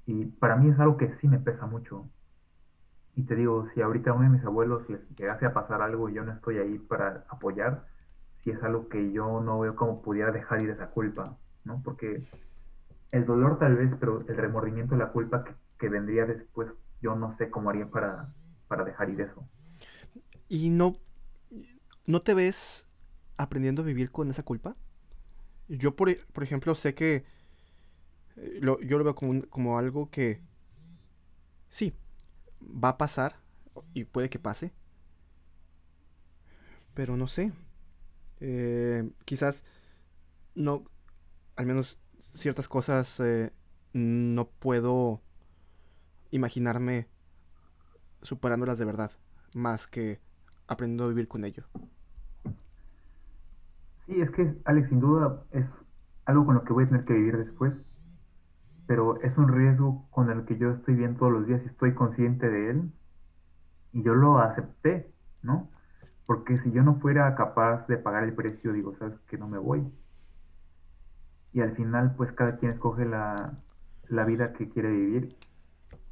y 0.06 0.26
para 0.26 0.56
mí 0.56 0.70
es 0.70 0.80
algo 0.80 0.98
que 0.98 1.16
sí 1.22 1.28
me 1.28 1.40
pesa 1.40 1.66
mucho. 1.66 2.08
Y 3.16 3.24
te 3.24 3.36
digo, 3.36 3.68
si 3.74 3.82
ahorita 3.82 4.12
a 4.12 4.14
uno 4.14 4.24
de 4.24 4.38
mis 4.38 4.46
abuelos 4.46 4.88
les 4.90 5.02
llegase 5.16 5.46
a 5.46 5.54
pasar 5.54 5.82
algo 5.82 6.10
y 6.10 6.14
yo 6.14 6.24
no 6.24 6.32
estoy 6.32 6.58
ahí 6.58 6.78
para 6.78 7.26
apoyar, 7.30 7.86
si 8.44 8.52
es 8.52 8.64
algo 8.64 8.90
que 8.90 9.12
yo 9.12 9.42
no 9.42 9.60
veo 9.60 9.76
cómo 9.76 10.02
pudiera 10.02 10.32
dejar 10.32 10.62
ir 10.62 10.70
esa 10.70 10.88
culpa, 10.92 11.36
¿no? 11.66 11.82
Porque 11.84 12.24
el 13.12 13.26
dolor 13.26 13.60
tal 13.60 13.76
vez, 13.76 13.92
pero 14.00 14.24
el 14.28 14.38
remordimiento 14.38 14.96
la 14.96 15.12
culpa 15.12 15.44
que, 15.44 15.54
que 15.80 15.90
vendría 15.90 16.26
después, 16.26 16.70
yo 17.02 17.16
no 17.16 17.36
sé 17.38 17.50
cómo 17.50 17.70
haría 17.70 17.90
para, 17.90 18.30
para 18.68 18.84
dejar 18.84 19.10
ir 19.10 19.22
eso. 19.22 19.48
¿Y 20.48 20.70
no, 20.70 20.96
no 22.06 22.22
te 22.22 22.34
ves 22.34 22.87
aprendiendo 23.38 23.82
a 23.82 23.86
vivir 23.86 24.12
con 24.12 24.30
esa 24.30 24.44
culpa. 24.44 24.76
Yo, 25.68 25.96
por, 25.96 26.10
e, 26.10 26.16
por 26.34 26.44
ejemplo, 26.44 26.76
sé 26.76 26.94
que 26.96 27.26
eh, 28.38 28.60
yo 28.62 28.98
lo 28.98 29.04
veo 29.04 29.16
como, 29.16 29.42
como 29.50 29.78
algo 29.78 30.10
que 30.10 30.42
sí, 31.70 31.94
va 32.62 32.90
a 32.90 32.98
pasar 32.98 33.38
y 33.94 34.06
puede 34.06 34.30
que 34.30 34.40
pase. 34.40 34.74
Pero 36.94 37.18
no 37.18 37.28
sé. 37.28 37.52
Eh, 38.40 39.10
quizás 39.26 39.64
no, 40.56 40.86
al 41.56 41.66
menos 41.66 42.00
ciertas 42.34 42.68
cosas 42.68 43.20
eh, 43.20 43.52
no 43.94 44.50
puedo 44.50 45.22
imaginarme 46.32 47.08
superándolas 48.22 48.78
de 48.78 48.86
verdad, 48.86 49.12
más 49.54 49.88
que 49.88 50.20
aprendiendo 50.68 51.06
a 51.06 51.08
vivir 51.10 51.28
con 51.28 51.46
ello. 51.46 51.64
Sí, 54.08 54.22
es 54.22 54.32
que, 54.32 54.56
Alex, 54.66 54.90
sin 54.90 55.02
duda 55.02 55.44
es 55.52 55.66
algo 56.26 56.46
con 56.46 56.56
lo 56.56 56.64
que 56.64 56.74
voy 56.74 56.86
a 56.86 56.88
tener 56.88 57.06
que 57.06 57.14
vivir 57.14 57.38
después, 57.38 57.74
pero 58.88 59.22
es 59.22 59.38
un 59.38 59.50
riesgo 59.50 60.08
con 60.12 60.32
el 60.32 60.46
que 60.46 60.58
yo 60.58 60.72
estoy 60.72 60.96
bien 60.96 61.18
todos 61.18 61.32
los 61.32 61.46
días 61.46 61.62
y 61.64 61.68
estoy 61.68 61.94
consciente 61.94 62.50
de 62.50 62.72
él, 62.72 62.92
y 63.92 64.04
yo 64.04 64.16
lo 64.16 64.40
acepté, 64.40 65.12
¿no? 65.44 65.70
Porque 66.26 66.58
si 66.60 66.72
yo 66.72 66.84
no 66.84 66.96
fuera 67.00 67.36
capaz 67.36 67.86
de 67.88 67.98
pagar 67.98 68.24
el 68.24 68.34
precio, 68.34 68.74
digo, 68.74 68.96
sabes 68.98 69.20
que 69.28 69.38
no 69.38 69.48
me 69.48 69.58
voy. 69.58 69.86
Y 71.54 71.62
al 71.62 71.76
final, 71.76 72.16
pues 72.16 72.32
cada 72.34 72.58
quien 72.58 72.72
escoge 72.74 73.06
la, 73.06 73.60
la 74.08 74.26
vida 74.26 74.54
que 74.54 74.70
quiere 74.70 74.90
vivir. 74.92 75.38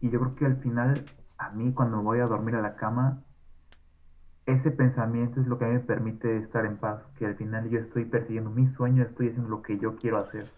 Y 0.01 0.10
yo 0.10 0.19
creo 0.19 0.36
que 0.36 0.45
al 0.45 0.58
final, 0.58 1.05
a 1.38 1.51
mí 1.51 1.73
cuando 1.73 2.01
voy 2.01 2.19
a 2.19 2.27
dormir 2.27 2.55
a 2.55 2.62
la 2.62 2.75
cama, 2.75 3.23
ese 4.45 4.71
pensamiento 4.71 5.41
es 5.41 5.47
lo 5.47 5.58
que 5.58 5.65
a 5.65 5.67
mí 5.69 5.73
me 5.75 5.79
permite 5.79 6.38
estar 6.38 6.65
en 6.65 6.77
paz, 6.77 7.01
que 7.17 7.25
al 7.25 7.36
final 7.36 7.69
yo 7.69 7.79
estoy 7.79 8.05
persiguiendo 8.05 8.51
mi 8.51 8.67
sueño, 8.75 9.03
estoy 9.03 9.29
haciendo 9.29 9.49
lo 9.49 9.62
que 9.62 9.79
yo 9.79 9.95
quiero 9.95 10.19
hacer. 10.19 10.51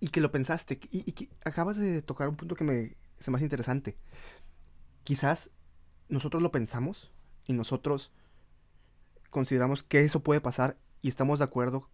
Y 0.00 0.08
que 0.08 0.20
lo 0.20 0.30
pensaste, 0.30 0.78
y, 0.90 1.10
que 1.12 1.28
acabas 1.44 1.76
de 1.76 2.02
tocar 2.02 2.28
un 2.28 2.36
punto 2.36 2.54
que 2.54 2.64
me 2.64 2.96
es 3.18 3.28
más 3.28 3.42
interesante. 3.42 3.96
Quizás 5.02 5.50
nosotros 6.08 6.40
lo 6.40 6.52
pensamos 6.52 7.12
y 7.46 7.52
nosotros 7.52 8.12
consideramos 9.30 9.82
que 9.82 10.00
eso 10.00 10.22
puede 10.22 10.40
pasar 10.40 10.76
y 11.02 11.08
estamos 11.08 11.40
de 11.40 11.46
acuerdo 11.46 11.88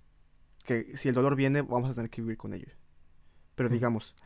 que 0.65 0.97
si 0.97 1.09
el 1.09 1.15
dolor 1.15 1.35
viene 1.35 1.63
vamos 1.63 1.91
a 1.91 1.95
tener 1.95 2.11
que 2.11 2.21
vivir 2.21 2.37
con 2.37 2.53
ello. 2.53 2.69
Pero 3.55 3.71
digamos, 3.71 4.17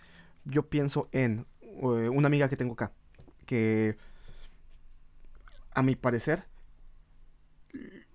yo 0.45 0.69
pienso 0.69 1.09
en 1.13 1.47
eh, 1.61 2.09
una 2.09 2.27
amiga 2.27 2.49
que 2.49 2.57
tengo 2.57 2.73
acá, 2.73 2.93
que 3.47 3.97
a 5.73 5.83
mi 5.83 5.97
parecer, 5.97 6.45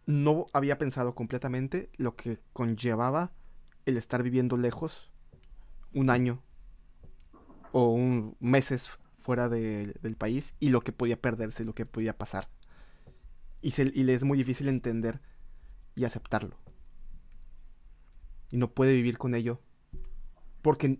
no 0.05 0.47
había 0.53 0.77
pensado 0.77 1.15
completamente 1.15 1.89
lo 1.97 2.15
que 2.15 2.39
conllevaba 2.51 3.31
el 3.85 3.97
estar 3.97 4.23
viviendo 4.23 4.57
lejos 4.57 5.11
un 5.93 6.09
año 6.09 6.41
o 7.71 7.89
un 7.91 8.35
meses 8.39 8.89
fuera 9.19 9.47
del 9.49 10.15
país 10.17 10.55
y 10.59 10.69
lo 10.69 10.81
que 10.81 10.91
podía 10.91 11.21
perderse, 11.21 11.63
lo 11.63 11.73
que 11.73 11.85
podía 11.85 12.17
pasar. 12.17 12.49
Y, 13.61 13.71
se, 13.71 13.83
y 13.83 14.03
le 14.03 14.13
es 14.13 14.23
muy 14.23 14.37
difícil 14.37 14.67
entender 14.67 15.21
y 15.95 16.03
aceptarlo. 16.03 16.57
Y 18.51 18.57
no 18.57 18.71
puede 18.71 18.93
vivir 18.93 19.17
con 19.17 19.33
ello. 19.33 19.61
Porque, 20.61 20.99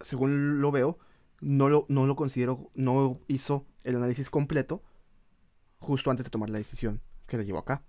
según 0.00 0.60
lo 0.60 0.72
veo, 0.72 0.98
no 1.40 1.68
lo, 1.68 1.84
no 1.88 2.06
lo 2.06 2.16
considero, 2.16 2.70
no 2.74 3.20
hizo 3.28 3.66
el 3.84 3.96
análisis 3.96 4.30
completo 4.30 4.82
justo 5.78 6.10
antes 6.10 6.24
de 6.24 6.30
tomar 6.30 6.50
la 6.50 6.58
decisión 6.58 7.00
que 7.26 7.36
le 7.36 7.44
llevó 7.44 7.58
acá. 7.58 7.82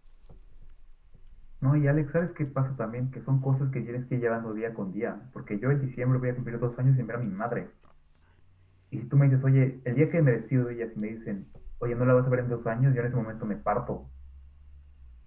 No, 1.59 1.75
y 1.75 1.87
Alex, 1.87 2.11
¿sabes 2.11 2.31
qué 2.31 2.45
pasa 2.45 2.75
también? 2.75 3.09
Que 3.09 3.21
son 3.23 3.41
cosas 3.41 3.71
que 3.71 3.81
tienes 3.81 4.05
que 4.05 4.15
ir 4.15 4.21
llevando 4.21 4.53
día 4.53 4.73
con 4.73 4.93
día. 4.93 5.19
Porque 5.33 5.59
yo 5.59 5.71
en 5.71 5.81
diciembre 5.81 6.19
voy 6.19 6.29
a 6.29 6.35
cumplir 6.35 6.59
dos 6.59 6.77
años 6.77 6.95
sin 6.95 7.07
ver 7.07 7.15
a 7.15 7.19
mi 7.19 7.27
madre. 7.27 7.69
Y 8.91 8.99
si 8.99 9.05
tú 9.07 9.17
me 9.17 9.27
dices, 9.27 9.43
oye, 9.43 9.81
el 9.83 9.95
día 9.95 10.09
que 10.09 10.21
me 10.21 10.31
despido 10.31 10.65
de 10.65 10.75
ella, 10.75 10.93
si 10.93 10.99
me 10.99 11.07
dicen, 11.07 11.47
oye, 11.79 11.95
no 11.95 12.05
la 12.05 12.13
vas 12.13 12.25
a 12.25 12.29
ver 12.29 12.41
en 12.41 12.49
dos 12.49 12.65
años, 12.67 12.93
yo 12.93 13.01
en 13.01 13.07
ese 13.07 13.15
momento 13.15 13.45
me 13.45 13.55
parto. 13.55 14.07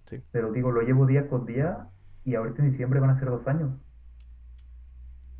Sí. 0.05 0.23
Pero 0.31 0.51
digo, 0.51 0.71
lo 0.71 0.81
llevo 0.81 1.05
día 1.05 1.27
con 1.27 1.45
día 1.45 1.89
y 2.23 2.35
ahorita 2.35 2.63
en 2.63 2.71
diciembre 2.71 2.99
van 2.99 3.11
a 3.11 3.19
ser 3.19 3.29
dos 3.29 3.45
años. 3.47 3.71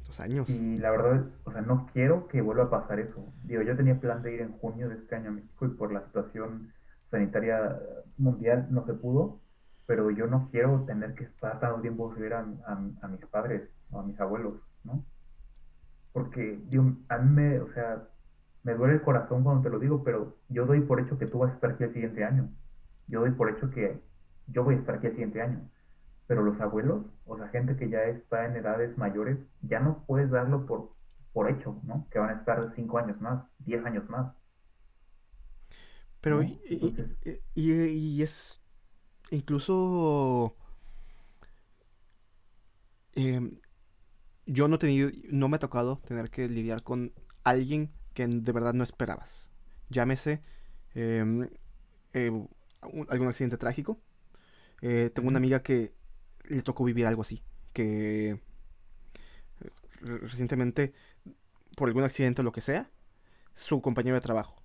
Dos 0.06 0.20
años. 0.20 0.50
Y 0.50 0.78
la 0.78 0.92
verdad, 0.92 1.26
o 1.46 1.52
sea, 1.54 1.62
no 1.62 1.88
quiero 1.94 2.28
que 2.28 2.42
vuelva 2.42 2.66
a 2.66 2.70
pasar 2.70 3.00
eso. 3.00 3.26
Digo, 3.44 3.62
yo 3.62 3.78
tenía 3.78 4.00
plan 4.00 4.22
de 4.22 4.34
ir 4.34 4.42
en 4.42 4.52
junio 4.52 4.90
de 4.90 4.96
este 4.96 5.16
año 5.16 5.30
a 5.30 5.34
México 5.34 5.66
y 5.66 5.70
por 5.70 5.94
la 5.94 6.04
situación 6.06 6.74
sanitaria 7.12 7.78
mundial 8.18 8.68
no 8.72 8.86
se 8.86 8.94
pudo, 8.94 9.40
pero 9.86 10.10
yo 10.10 10.26
no 10.28 10.50
quiero 10.52 10.84
tener 10.86 11.14
que 11.16 11.26
estar 11.26 11.60
tanto 11.60 11.82
tiempo 11.82 12.14
sin 12.14 12.24
ver 12.24 12.34
a, 12.34 12.44
mis 13.08 13.26
padres 13.30 13.70
o 13.92 14.00
a 14.00 14.04
mis 14.04 14.20
abuelos, 14.20 14.54
¿no? 14.84 15.04
Porque 16.14 16.60
digo, 16.70 16.94
a 17.10 17.18
mí 17.18 17.30
me, 17.30 17.60
o 17.60 17.72
sea, 17.74 18.04
me 18.64 18.74
duele 18.74 18.96
el 18.96 19.02
corazón 19.02 19.44
cuando 19.44 19.64
te 19.64 19.70
lo 19.70 19.80
digo, 19.80 20.04
pero 20.04 20.36
yo 20.50 20.66
doy 20.66 20.82
por 20.82 21.00
hecho 21.00 21.18
que 21.18 21.26
tú 21.26 21.40
vas 21.40 21.52
a 21.52 21.56
estar 21.56 21.72
aquí 21.72 21.84
el 21.84 21.94
siguiente 21.94 22.24
año. 22.24 22.50
Yo 23.08 23.22
doy 23.22 23.32
por 23.32 23.50
hecho 23.50 23.70
que 23.70 24.00
yo 24.48 24.64
voy 24.64 24.76
a 24.76 24.78
estar 24.80 24.96
aquí 24.96 25.08
el 25.08 25.14
siguiente 25.14 25.42
año. 25.42 25.60
Pero 26.28 26.44
los 26.44 26.60
abuelos, 26.62 27.06
o 27.26 27.38
sea, 27.38 27.48
gente 27.50 27.76
que 27.76 27.90
ya 27.90 28.04
está 28.04 28.46
en 28.46 28.56
edades 28.56 28.98
mayores, 28.98 29.38
ya 29.62 29.80
no 29.80 30.04
puedes 30.06 30.30
darlo 30.30 30.66
por, 30.66 30.92
por 31.34 31.50
hecho, 31.50 31.80
¿no? 31.84 32.08
Que 32.12 32.20
van 32.20 32.30
a 32.30 32.40
estar 32.40 32.72
cinco 32.76 33.00
años 33.00 33.20
más, 33.20 33.44
diez 33.60 33.84
años 33.86 34.08
más. 34.10 34.34
Pero, 36.22 36.44
y, 37.56 38.22
es 38.22 38.62
incluso... 39.32 40.56
Em, 43.14 43.60
yo 44.46 44.68
no 44.68 44.76
he 44.76 44.80
tenido, 44.80 45.10
no 45.30 45.50
me 45.50 45.56
ha 45.58 45.60
tocado 45.60 45.98
tener 46.08 46.30
que 46.30 46.48
lidiar 46.48 46.84
con 46.84 47.14
alguien 47.44 47.92
que 48.14 48.28
de 48.28 48.52
verdad 48.52 48.74
no 48.74 48.84
esperabas. 48.84 49.50
Llámese 49.90 50.42
em, 50.94 51.50
eh, 52.14 52.48
algún 52.82 53.28
accidente 53.28 53.58
trágico. 53.58 54.00
Eh, 54.82 55.12
tengo 55.14 55.28
una 55.28 55.38
amiga 55.38 55.62
que 55.64 55.94
le 56.46 56.62
tocó 56.62 56.84
vivir 56.84 57.06
algo 57.08 57.24
así, 57.24 57.44
que 57.74 58.40
recientemente, 60.02 60.94
por 61.76 61.88
algún 61.88 62.04
accidente 62.04 62.42
o 62.42 62.44
lo 62.44 62.52
que 62.52 62.62
sea, 62.62 62.90
su 63.54 63.82
compañero 63.82 64.16
de 64.16 64.22
trabajo, 64.22 64.62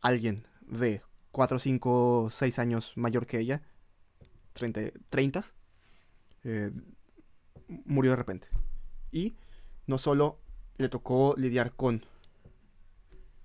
alguien 0.00 0.46
de 0.72 1.02
4, 1.32 1.58
5, 1.58 2.30
6 2.30 2.58
años 2.58 2.92
mayor 2.96 3.26
que 3.26 3.38
ella, 3.38 3.62
30, 4.54 4.98
30 5.08 5.44
eh, 6.44 6.70
murió 7.84 8.12
de 8.12 8.16
repente. 8.16 8.48
Y 9.10 9.34
no 9.86 9.98
solo 9.98 10.38
le 10.78 10.88
tocó 10.88 11.34
lidiar 11.36 11.72
con 11.72 12.04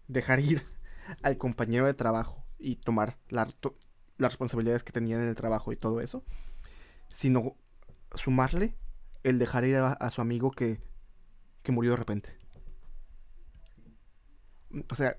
dejar 0.08 0.40
ir 0.40 0.63
al 1.22 1.38
compañero 1.38 1.86
de 1.86 1.94
trabajo 1.94 2.44
y 2.60 2.78
tomar 2.78 3.18
las 3.30 3.54
responsabilidades 4.18 4.84
que 4.84 4.94
tenía 4.94 5.18
en 5.18 5.28
el 5.28 5.36
trabajo 5.36 5.72
y 5.72 5.76
todo 5.76 6.02
eso, 6.02 6.24
sino 7.10 7.56
sumarle 8.16 8.76
el 9.24 9.38
dejar 9.38 9.66
ir 9.66 9.78
a, 9.78 10.10
su 10.10 10.22
amigo 10.22 10.52
que, 10.52 10.80
que 11.62 11.72
murió 11.72 11.92
de 11.92 11.98
repente. 11.98 12.38
O 14.90 14.96
sea, 14.96 15.18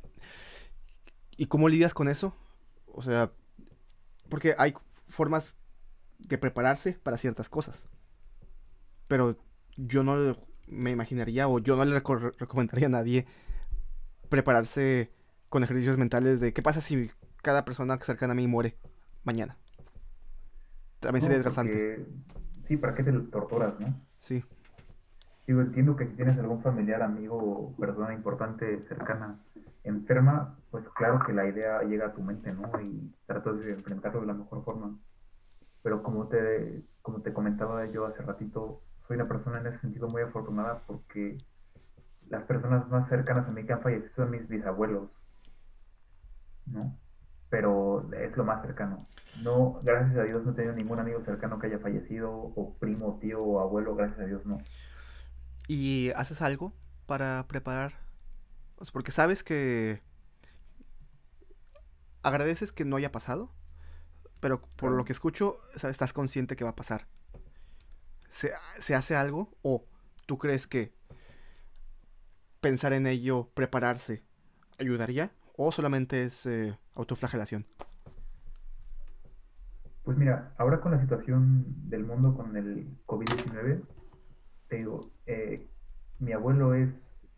¿y 1.38 1.46
cómo 1.46 1.70
lidias 1.70 1.94
con 1.94 2.09
eso? 2.09 2.35
O 2.87 3.01
sea, 3.01 3.33
porque 4.29 4.55
hay 4.59 4.74
formas 5.09 5.57
de 6.18 6.37
prepararse 6.37 6.98
para 7.03 7.16
ciertas 7.16 7.48
cosas. 7.48 7.88
Pero 9.07 9.38
yo 9.77 10.03
no 10.03 10.37
me 10.66 10.90
imaginaría 10.90 11.48
o 11.48 11.61
yo 11.61 11.77
no 11.77 11.85
le 11.87 11.98
recomendaría 12.01 12.88
a 12.88 12.90
nadie 12.90 13.27
prepararse 14.29 15.11
con 15.48 15.62
ejercicios 15.62 15.96
mentales 15.96 16.40
de 16.40 16.53
qué 16.53 16.61
pasa 16.61 16.83
si 16.83 17.11
cada 17.40 17.64
persona 17.64 17.96
cercana 17.98 18.33
a 18.33 18.37
mí 18.37 18.46
muere 18.46 18.77
mañana. 19.24 19.57
También 21.01 21.22
sería 21.22 21.38
desgastante. 21.38 22.05
Sí, 22.66 22.77
¿para 22.77 22.94
qué 22.94 23.05
te 23.05 23.12
torturas, 23.12 23.79
no? 23.79 23.94
Sí. 24.20 24.44
Digo, 25.46 25.62
entiendo 25.62 25.96
que 25.96 26.07
si 26.07 26.14
tienes 26.14 26.37
algún 26.38 26.61
familiar, 26.62 27.01
amigo 27.01 27.37
o 27.37 27.77
persona 27.77 28.12
importante, 28.12 28.85
cercana, 28.88 29.38
enferma, 29.88 30.59
pues 30.70 30.85
claro 30.94 31.20
que 31.27 31.33
la 31.33 31.46
idea 31.46 31.83
llega 31.83 32.07
a 32.07 32.12
tu 32.14 32.22
mente, 32.22 32.53
¿no? 32.53 32.70
Y 32.81 33.14
tratas 33.27 33.59
de 33.61 33.72
enfrentarlo 33.72 34.20
de 34.20 34.27
la 34.27 34.35
mejor 34.35 34.64
forma. 34.64 34.98
Pero 35.83 36.03
como 36.03 36.29
te, 36.29 36.83
como 37.03 37.22
te 37.22 37.33
comentaba 37.33 37.87
yo 37.87 38.07
hace 38.07 38.22
ratito, 38.22 38.83
soy 39.07 39.16
una 39.16 39.29
persona 39.29 39.61
en 39.61 39.68
ese 39.68 39.81
sentido 39.81 40.09
muy 40.09 40.22
afortunada 40.22 40.83
porque 40.87 41.38
las 42.29 42.44
personas 42.44 42.88
más 42.88 43.09
cercanas 43.09 43.48
a 43.48 43.51
mí 43.51 43.64
que 43.64 43.72
han 43.72 43.81
fallecido 43.81 44.14
son 44.16 44.31
mis 44.31 44.46
bisabuelos, 44.48 45.11
¿no? 46.66 46.96
Pero 47.48 48.11
es 48.12 48.37
lo 48.37 48.44
más 48.44 48.61
cercano. 48.62 49.07
No, 49.42 49.81
gracias 49.83 50.18
a 50.18 50.24
Dios 50.24 50.44
no 50.44 50.53
he 50.53 50.55
tenido 50.55 50.74
ningún 50.74 50.98
amigo 50.98 51.24
cercano 51.24 51.59
que 51.59 51.68
haya 51.68 51.79
fallecido, 51.79 52.31
o 52.31 52.74
primo, 52.79 53.18
tío 53.20 53.42
o 53.42 53.61
abuelo, 53.61 53.94
gracias 53.94 54.20
a 54.20 54.27
Dios 54.27 54.44
no. 54.44 54.59
¿Y 55.66 56.11
haces 56.16 56.42
algo 56.42 56.72
para 57.07 57.46
preparar? 57.48 58.08
Porque 58.93 59.11
sabes 59.11 59.43
que 59.43 60.03
agradeces 62.23 62.73
que 62.73 62.85
no 62.85 62.97
haya 62.97 63.12
pasado, 63.12 63.51
pero 64.41 64.62
por 64.77 64.93
lo 64.93 65.05
que 65.05 65.12
escucho, 65.12 65.57
estás 65.75 66.12
consciente 66.12 66.57
que 66.57 66.64
va 66.64 66.71
a 66.71 66.77
pasar. 66.77 67.07
¿Se, 68.29 68.53
hace 68.95 69.17
algo? 69.17 69.51
¿O 69.62 69.85
tú 70.27 70.38
crees 70.38 70.67
que 70.67 70.93
pensar 72.61 72.93
en 72.93 73.07
ello, 73.07 73.51
prepararse, 73.55 74.23
ayudaría? 74.79 75.33
¿O 75.57 75.73
solamente 75.73 76.23
es 76.23 76.47
eh, 76.47 76.79
autoflagelación? 76.95 77.67
Pues 80.05 80.17
mira, 80.17 80.55
ahora 80.57 80.81
con 80.81 80.93
la 80.93 81.01
situación 81.01 81.64
del 81.88 82.05
mundo 82.05 82.35
con 82.35 82.57
el 82.57 82.97
COVID-19, 83.07 83.83
te 84.69 84.77
digo, 84.77 85.11
eh, 85.27 85.67
mi 86.19 86.33
abuelo 86.33 86.75
es 86.75 86.88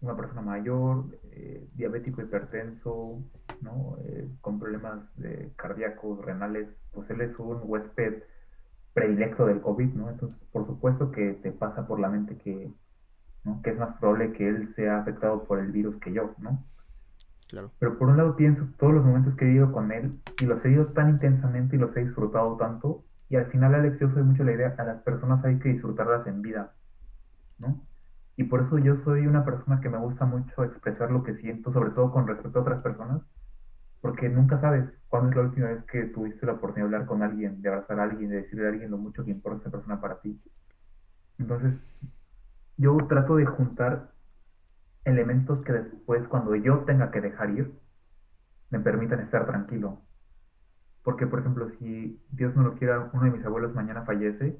una 0.00 0.16
persona 0.16 0.40
mayor, 0.40 1.04
eh, 1.32 1.68
diabético 1.74 2.22
hipertenso, 2.22 3.22
¿no? 3.60 3.96
con 4.40 4.58
problemas 4.58 5.00
de 5.16 5.52
cardíacos, 5.56 6.24
renales, 6.24 6.68
pues 6.92 7.08
él 7.10 7.20
es 7.20 7.38
un 7.38 7.60
huésped 7.62 8.22
predilecto 8.94 9.46
del 9.46 9.60
COVID, 9.60 9.94
¿no? 9.94 10.10
Entonces, 10.10 10.38
por 10.52 10.66
supuesto 10.66 11.10
que 11.12 11.34
te 11.34 11.52
pasa 11.52 11.86
por 11.86 12.00
la 12.00 12.08
mente 12.08 12.36
que, 12.38 12.72
¿no? 13.44 13.60
que 13.62 13.70
es 13.70 13.78
más 13.78 13.96
probable 13.98 14.32
que 14.32 14.48
él 14.48 14.74
sea 14.74 15.00
afectado 15.00 15.44
por 15.44 15.58
el 15.60 15.70
virus 15.70 15.96
que 15.96 16.12
yo, 16.12 16.34
¿no? 16.38 16.64
Claro. 17.48 17.70
Pero 17.78 17.98
por 17.98 18.08
un 18.08 18.16
lado 18.16 18.36
pienso 18.36 18.66
todos 18.78 18.94
los 18.94 19.04
momentos 19.04 19.34
que 19.36 19.44
he 19.44 19.48
vivido 19.48 19.72
con 19.72 19.90
él 19.90 20.20
y 20.40 20.46
los 20.46 20.64
he 20.64 20.68
vivido 20.68 20.86
tan 20.88 21.10
intensamente 21.10 21.76
y 21.76 21.78
los 21.78 21.96
he 21.96 22.04
disfrutado 22.04 22.56
tanto 22.56 23.04
y 23.28 23.36
al 23.36 23.46
final 23.46 23.74
Alex 23.74 23.98
yo 24.00 24.10
soy 24.12 24.22
mucho 24.22 24.44
la 24.44 24.52
idea 24.52 24.74
a 24.76 24.84
las 24.84 25.02
personas 25.02 25.44
hay 25.44 25.58
que 25.58 25.70
disfrutarlas 25.70 26.26
en 26.26 26.42
vida, 26.42 26.72
¿no? 27.58 27.80
Y 28.40 28.44
por 28.44 28.62
eso 28.62 28.78
yo 28.78 28.96
soy 29.04 29.26
una 29.26 29.44
persona 29.44 29.82
que 29.82 29.90
me 29.90 29.98
gusta 29.98 30.24
mucho 30.24 30.64
expresar 30.64 31.10
lo 31.10 31.22
que 31.22 31.36
siento, 31.36 31.74
sobre 31.74 31.90
todo 31.90 32.10
con 32.10 32.26
respecto 32.26 32.58
a 32.58 32.62
otras 32.62 32.80
personas, 32.80 33.20
porque 34.00 34.30
nunca 34.30 34.58
sabes 34.62 34.88
cuándo 35.10 35.28
es 35.28 35.36
la 35.36 35.42
última 35.42 35.66
vez 35.66 35.84
que 35.84 36.04
tuviste 36.04 36.46
la 36.46 36.52
oportunidad 36.52 36.88
de 36.88 36.94
hablar 36.94 37.06
con 37.06 37.22
alguien, 37.22 37.60
de 37.60 37.68
abrazar 37.68 38.00
a 38.00 38.04
alguien, 38.04 38.30
de 38.30 38.36
decirle 38.36 38.64
a 38.64 38.70
alguien 38.70 38.90
lo 38.90 38.96
mucho 38.96 39.26
que 39.26 39.30
importa 39.30 39.60
esa 39.60 39.70
persona 39.70 40.00
para 40.00 40.22
ti. 40.22 40.40
Entonces, 41.38 41.74
yo 42.78 42.96
trato 43.10 43.36
de 43.36 43.44
juntar 43.44 44.10
elementos 45.04 45.62
que 45.62 45.74
después, 45.74 46.26
cuando 46.28 46.54
yo 46.54 46.78
tenga 46.86 47.10
que 47.10 47.20
dejar 47.20 47.50
ir, 47.50 47.78
me 48.70 48.80
permitan 48.80 49.20
estar 49.20 49.44
tranquilo. 49.44 50.00
Porque, 51.02 51.26
por 51.26 51.40
ejemplo, 51.40 51.68
si 51.78 52.24
Dios 52.30 52.56
no 52.56 52.62
lo 52.62 52.74
quiera, 52.76 53.10
uno 53.12 53.24
de 53.24 53.32
mis 53.32 53.44
abuelos 53.44 53.74
mañana 53.74 54.06
fallece, 54.06 54.56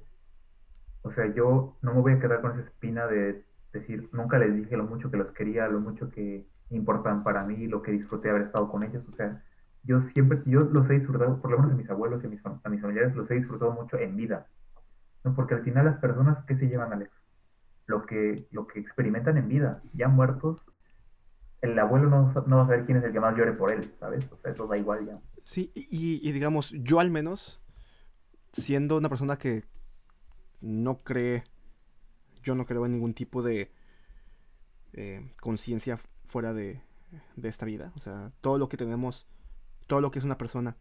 o 1.01 1.12
sea, 1.12 1.33
yo 1.33 1.79
no 1.81 1.95
me 1.95 2.03
voy 2.03 2.12
a 2.12 2.21
quedar 2.21 2.43
con 2.43 2.53
esa 2.53 2.69
espina 2.69 3.07
de 3.07 3.49
decir, 3.72 4.09
nunca 4.12 4.38
les 4.38 4.54
dije 4.54 4.76
lo 4.76 4.85
mucho 4.85 5.11
que 5.11 5.16
los 5.16 5.33
quería, 5.33 5.68
lo 5.68 5.80
mucho 5.80 6.11
que 6.11 6.46
importan 6.70 7.22
para 7.22 7.44
mí, 7.44 7.66
lo 7.66 7.83
que 7.83 7.92
disfruté 7.92 8.30
haber 8.30 8.42
estado 8.42 8.70
con 8.70 8.83
ellos. 8.83 9.04
O 9.12 9.16
sea, 9.16 9.42
yo 9.85 10.02
siempre, 10.12 10.42
yo 10.46 10.61
los 10.61 10.88
he 10.90 10.94
disfrutado, 10.94 11.40
por 11.40 11.50
lo 11.50 11.59
menos 11.59 11.72
a 11.72 11.76
mis 11.76 11.90
abuelos 11.90 12.22
y 12.22 12.26
a 12.26 12.30
mis, 12.30 12.40
a 12.44 12.68
mis 12.68 12.80
familiares, 12.80 13.14
los 13.14 13.30
he 13.30 13.35
disfrutado 13.35 13.72
mucho 13.72 13.98
en 13.98 14.16
vida. 14.16 14.46
¿no? 15.24 15.35
Porque 15.35 15.54
al 15.54 15.62
final 15.62 15.87
las 15.87 15.98
personas, 15.98 16.44
¿qué 16.46 16.56
se 16.56 16.68
llevan, 16.68 16.92
Alex? 16.92 17.11
Lo 17.87 18.06
que, 18.06 18.46
lo 18.52 18.66
que 18.66 18.80
experimentan 18.80 19.37
en 19.37 19.48
vida, 19.48 19.83
ya 19.94 20.09
muertos, 20.09 20.61
el 21.61 21.78
abuelo 21.78 22.09
no, 22.09 22.33
no, 22.46 22.56
va 22.56 22.62
a 22.62 22.66
saber 22.66 22.87
quién 22.87 22.98
es 22.98 23.04
el 23.04 23.12
que 23.12 23.20
más 23.20 23.37
llore 23.37 23.52
por 23.52 23.70
él, 23.70 23.92
¿sabes? 23.98 24.30
O 24.33 24.37
sea, 24.38 24.52
eso 24.52 24.66
da 24.66 24.78
igual 24.78 25.06
ya. 25.06 25.18
Sí, 25.44 25.72
y 25.74 26.33
digamos, 26.33 26.70
yo 26.70 27.00
al 27.00 27.11
menos, 27.11 27.61
siendo 28.52 28.96
una 28.96 29.09
persona 29.09 29.37
que 29.37 29.64
no 30.61 30.98
cree, 30.98 31.44
yo 32.42 32.55
no 32.55 32.66
creo 32.66 32.87
en 32.87 32.92
ningún 32.92 33.14
tipo 33.14 33.42
de 33.42 33.70
eh, 34.92 35.33
conciencia 35.40 35.98
fuera 36.26 36.53
de, 36.53 36.83
esta 37.42 37.66
vida. 37.66 37.92
O 37.96 38.00
sea, 38.00 38.33
todo 38.40 38.59
lo 38.59 38.68
que 38.68 38.76
tenemos, 38.76 39.26
todo 39.87 40.00
lo 40.00 40.11
que 40.11 40.18
es 40.18 40.24
una 40.24 40.38
persona 40.38 40.76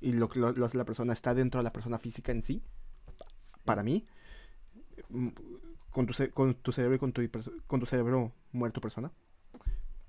y 0.00 0.12
lo 0.12 0.28
que 0.28 0.40
la 0.40 0.84
persona 0.84 1.12
está 1.12 1.34
dentro 1.34 1.58
de 1.58 1.64
la 1.64 1.72
persona 1.72 1.98
física 1.98 2.32
en 2.32 2.42
sí, 2.42 2.62
para 3.64 3.82
mí, 3.82 4.06
mm, 5.08 5.28
con 5.90 6.06
tu, 6.06 6.14
con 6.32 6.54
tu 6.54 6.72
cerebro 6.72 6.96
y 6.96 6.98
con 6.98 7.12
tu, 7.12 7.22
con 7.66 7.80
tu 7.80 7.86
cerebro 7.86 8.32
muerto 8.52 8.80
persona, 8.80 9.10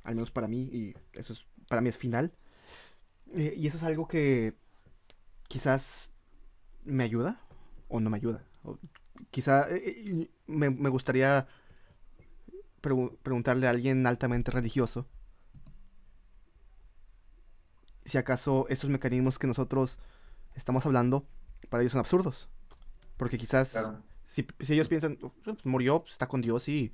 al 0.04 0.16
menos 0.16 0.32
para 0.32 0.48
mí, 0.48 0.70
y 0.72 0.96
eso 1.14 1.34
es, 1.34 1.46
para 1.68 1.82
mí 1.82 1.90
es 1.90 1.98
final. 1.98 2.34
Eh, 3.34 3.56
y 3.58 3.68
eso 3.68 3.78
es 3.78 3.84
algo 3.84 4.08
que 4.08 4.56
quizás 5.48 6.14
me 6.86 7.04
ayuda 7.04 7.42
o 7.90 8.00
no 8.00 8.10
me 8.10 8.18
ayuda. 8.18 8.46
Quizá 9.32 9.68
eh, 9.70 10.30
me, 10.48 10.70
me 10.70 10.90
gustaría 10.90 11.48
preguntarle 12.82 13.68
a 13.68 13.72
alguien 13.72 14.06
altamente 14.08 14.52
religioso 14.52 15.08
si 18.08 18.18
acaso 18.18 18.66
estos 18.70 18.90
mecanismos 18.90 19.38
que 19.38 19.48
nosotros 19.48 20.00
estamos 20.56 20.86
hablando 20.86 21.28
para 21.70 21.84
ellos 21.84 21.92
son 21.92 22.00
absurdos. 22.00 22.50
Porque 23.18 23.38
quizás 23.38 23.78
si, 24.28 24.46
ellos 24.70 24.88
piensan, 24.88 25.18
oh, 25.22 25.34
pues, 25.44 25.66
murió, 25.66 26.02
pues, 26.02 26.14
está 26.14 26.28
con 26.28 26.42
Dios 26.42 26.70
y, 26.70 26.94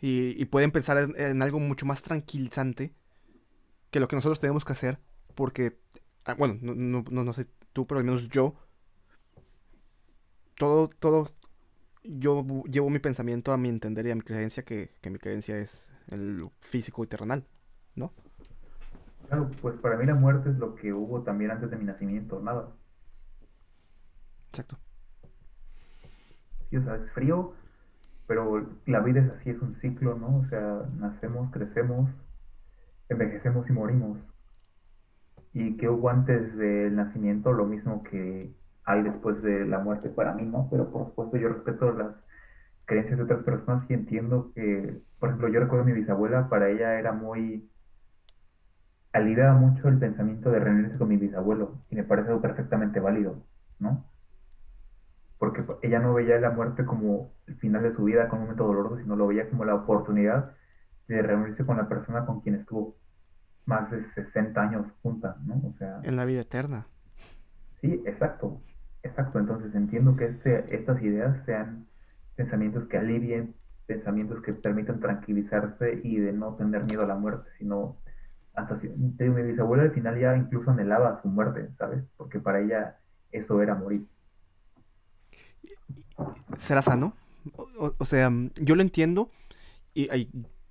y, 0.00 0.44
pueden 0.46 0.70
pensar 0.70 1.12
en, 1.16 1.42
algo 1.42 1.60
mucho 1.60 1.84
más 1.84 2.02
tranquilizante 2.02 2.94
que 3.90 4.00
lo 4.00 4.08
que 4.08 4.16
nosotros 4.16 4.40
tenemos 4.40 4.64
que 4.64 4.72
hacer. 4.72 4.98
Porque, 5.34 5.78
ah, 6.24 6.34
bueno, 6.34 6.56
no, 6.60 7.04
no, 7.10 7.24
no 7.24 7.32
sé 7.32 7.46
tú, 7.72 7.86
pero 7.86 7.98
al 7.98 8.04
menos 8.04 8.28
yo, 8.28 8.54
todo, 10.60 10.88
todo 10.88 11.26
yo 12.04 12.44
llevo 12.64 12.90
mi 12.90 12.98
pensamiento 12.98 13.52
a 13.52 13.56
mi 13.56 13.70
entender 13.70 14.06
y 14.06 14.10
a 14.10 14.14
mi 14.14 14.20
creencia, 14.20 14.62
que, 14.62 14.90
mi 15.10 15.18
creencia 15.18 15.56
es 15.56 15.90
el 16.08 16.50
físico 16.60 17.02
y 17.02 17.06
terrenal, 17.06 17.46
¿no? 17.94 18.12
Claro, 19.26 19.50
pues 19.62 19.76
para 19.76 19.96
mí 19.96 20.04
la 20.04 20.14
muerte 20.14 20.50
es 20.50 20.58
lo 20.58 20.74
que 20.74 20.92
hubo 20.92 21.22
también 21.22 21.50
antes 21.50 21.70
de 21.70 21.78
mi 21.78 21.84
nacimiento, 21.86 22.40
nada. 22.40 22.68
Exacto. 24.50 24.78
Sí, 26.68 26.76
o 26.76 26.84
sea, 26.84 26.96
es 26.96 27.10
frío, 27.12 27.54
pero 28.26 28.68
la 28.84 29.00
vida 29.00 29.20
es 29.20 29.30
así, 29.30 29.50
es 29.50 29.62
un 29.62 29.80
ciclo, 29.80 30.14
¿no? 30.14 30.40
O 30.40 30.48
sea, 30.50 30.86
nacemos, 30.98 31.50
crecemos, 31.52 32.10
envejecemos 33.08 33.66
y 33.70 33.72
morimos. 33.72 34.18
Y 35.54 35.78
que 35.78 35.88
hubo 35.88 36.10
antes 36.10 36.54
del 36.58 36.96
nacimiento, 36.96 37.52
lo 37.52 37.64
mismo 37.64 38.02
que 38.02 38.59
hay 38.84 39.02
después 39.02 39.42
de 39.42 39.66
la 39.66 39.78
muerte 39.78 40.08
para 40.08 40.34
mí, 40.34 40.44
¿no? 40.44 40.68
Pero 40.70 40.90
por 40.90 41.06
supuesto 41.06 41.36
yo 41.36 41.48
respeto 41.48 41.92
las 41.92 42.14
creencias 42.86 43.18
de 43.18 43.24
otras 43.24 43.44
personas 43.44 43.88
y 43.88 43.94
entiendo 43.94 44.52
que, 44.54 45.00
por 45.18 45.28
ejemplo, 45.28 45.48
yo 45.48 45.60
recuerdo 45.60 45.84
a 45.84 45.86
mi 45.86 45.92
bisabuela, 45.92 46.48
para 46.48 46.68
ella 46.70 46.98
era 46.98 47.12
muy... 47.12 47.70
aliviaba 49.12 49.54
mucho 49.54 49.88
el 49.88 49.98
pensamiento 49.98 50.50
de 50.50 50.58
reunirse 50.58 50.98
con 50.98 51.08
mi 51.08 51.16
bisabuelo 51.16 51.82
y 51.90 51.96
me 51.96 52.04
parece 52.04 52.28
algo 52.28 52.42
perfectamente 52.42 53.00
válido, 53.00 53.44
¿no? 53.78 54.04
Porque 55.38 55.64
ella 55.82 56.00
no 56.00 56.14
veía 56.14 56.38
la 56.40 56.50
muerte 56.50 56.84
como 56.84 57.32
el 57.46 57.56
final 57.56 57.82
de 57.82 57.94
su 57.94 58.04
vida 58.04 58.28
con 58.28 58.40
un 58.40 58.44
momento 58.46 58.66
doloroso, 58.66 58.98
sino 58.98 59.16
lo 59.16 59.28
veía 59.28 59.48
como 59.48 59.64
la 59.64 59.74
oportunidad 59.74 60.52
de 61.06 61.22
reunirse 61.22 61.64
con 61.64 61.76
la 61.76 61.88
persona 61.88 62.26
con 62.26 62.40
quien 62.40 62.56
estuvo 62.56 62.96
más 63.66 63.90
de 63.90 64.04
60 64.14 64.60
años 64.60 64.86
junta, 65.02 65.36
¿no? 65.44 65.54
O 65.54 65.72
sea... 65.78 66.00
En 66.02 66.16
la 66.16 66.24
vida 66.24 66.40
eterna. 66.40 66.86
Sí, 67.80 68.02
exacto, 68.04 68.60
exacto. 69.02 69.38
Entonces 69.38 69.74
entiendo 69.74 70.16
que 70.16 70.26
este, 70.26 70.74
estas 70.74 71.02
ideas 71.02 71.44
sean 71.46 71.86
pensamientos 72.36 72.88
que 72.88 72.98
alivien, 72.98 73.54
pensamientos 73.86 74.42
que 74.42 74.52
permitan 74.52 75.00
tranquilizarse 75.00 76.00
y 76.04 76.18
de 76.18 76.32
no 76.32 76.54
tener 76.54 76.84
miedo 76.84 77.02
a 77.02 77.06
la 77.06 77.16
muerte, 77.16 77.48
sino 77.58 77.96
hasta 78.54 78.80
si, 78.80 78.88
mi 78.88 79.42
bisabuela 79.42 79.84
al 79.84 79.92
final 79.92 80.18
ya 80.18 80.36
incluso 80.36 80.70
anhelaba 80.70 81.20
su 81.22 81.28
muerte, 81.28 81.68
¿sabes? 81.78 82.04
Porque 82.16 82.38
para 82.38 82.60
ella 82.60 82.98
eso 83.32 83.62
era 83.62 83.74
morir. 83.74 84.06
¿Será 86.58 86.82
sano? 86.82 87.14
O, 87.98 88.04
sea, 88.04 88.30
yo 88.56 88.74
lo 88.74 88.82
entiendo 88.82 89.30
y, 89.94 90.28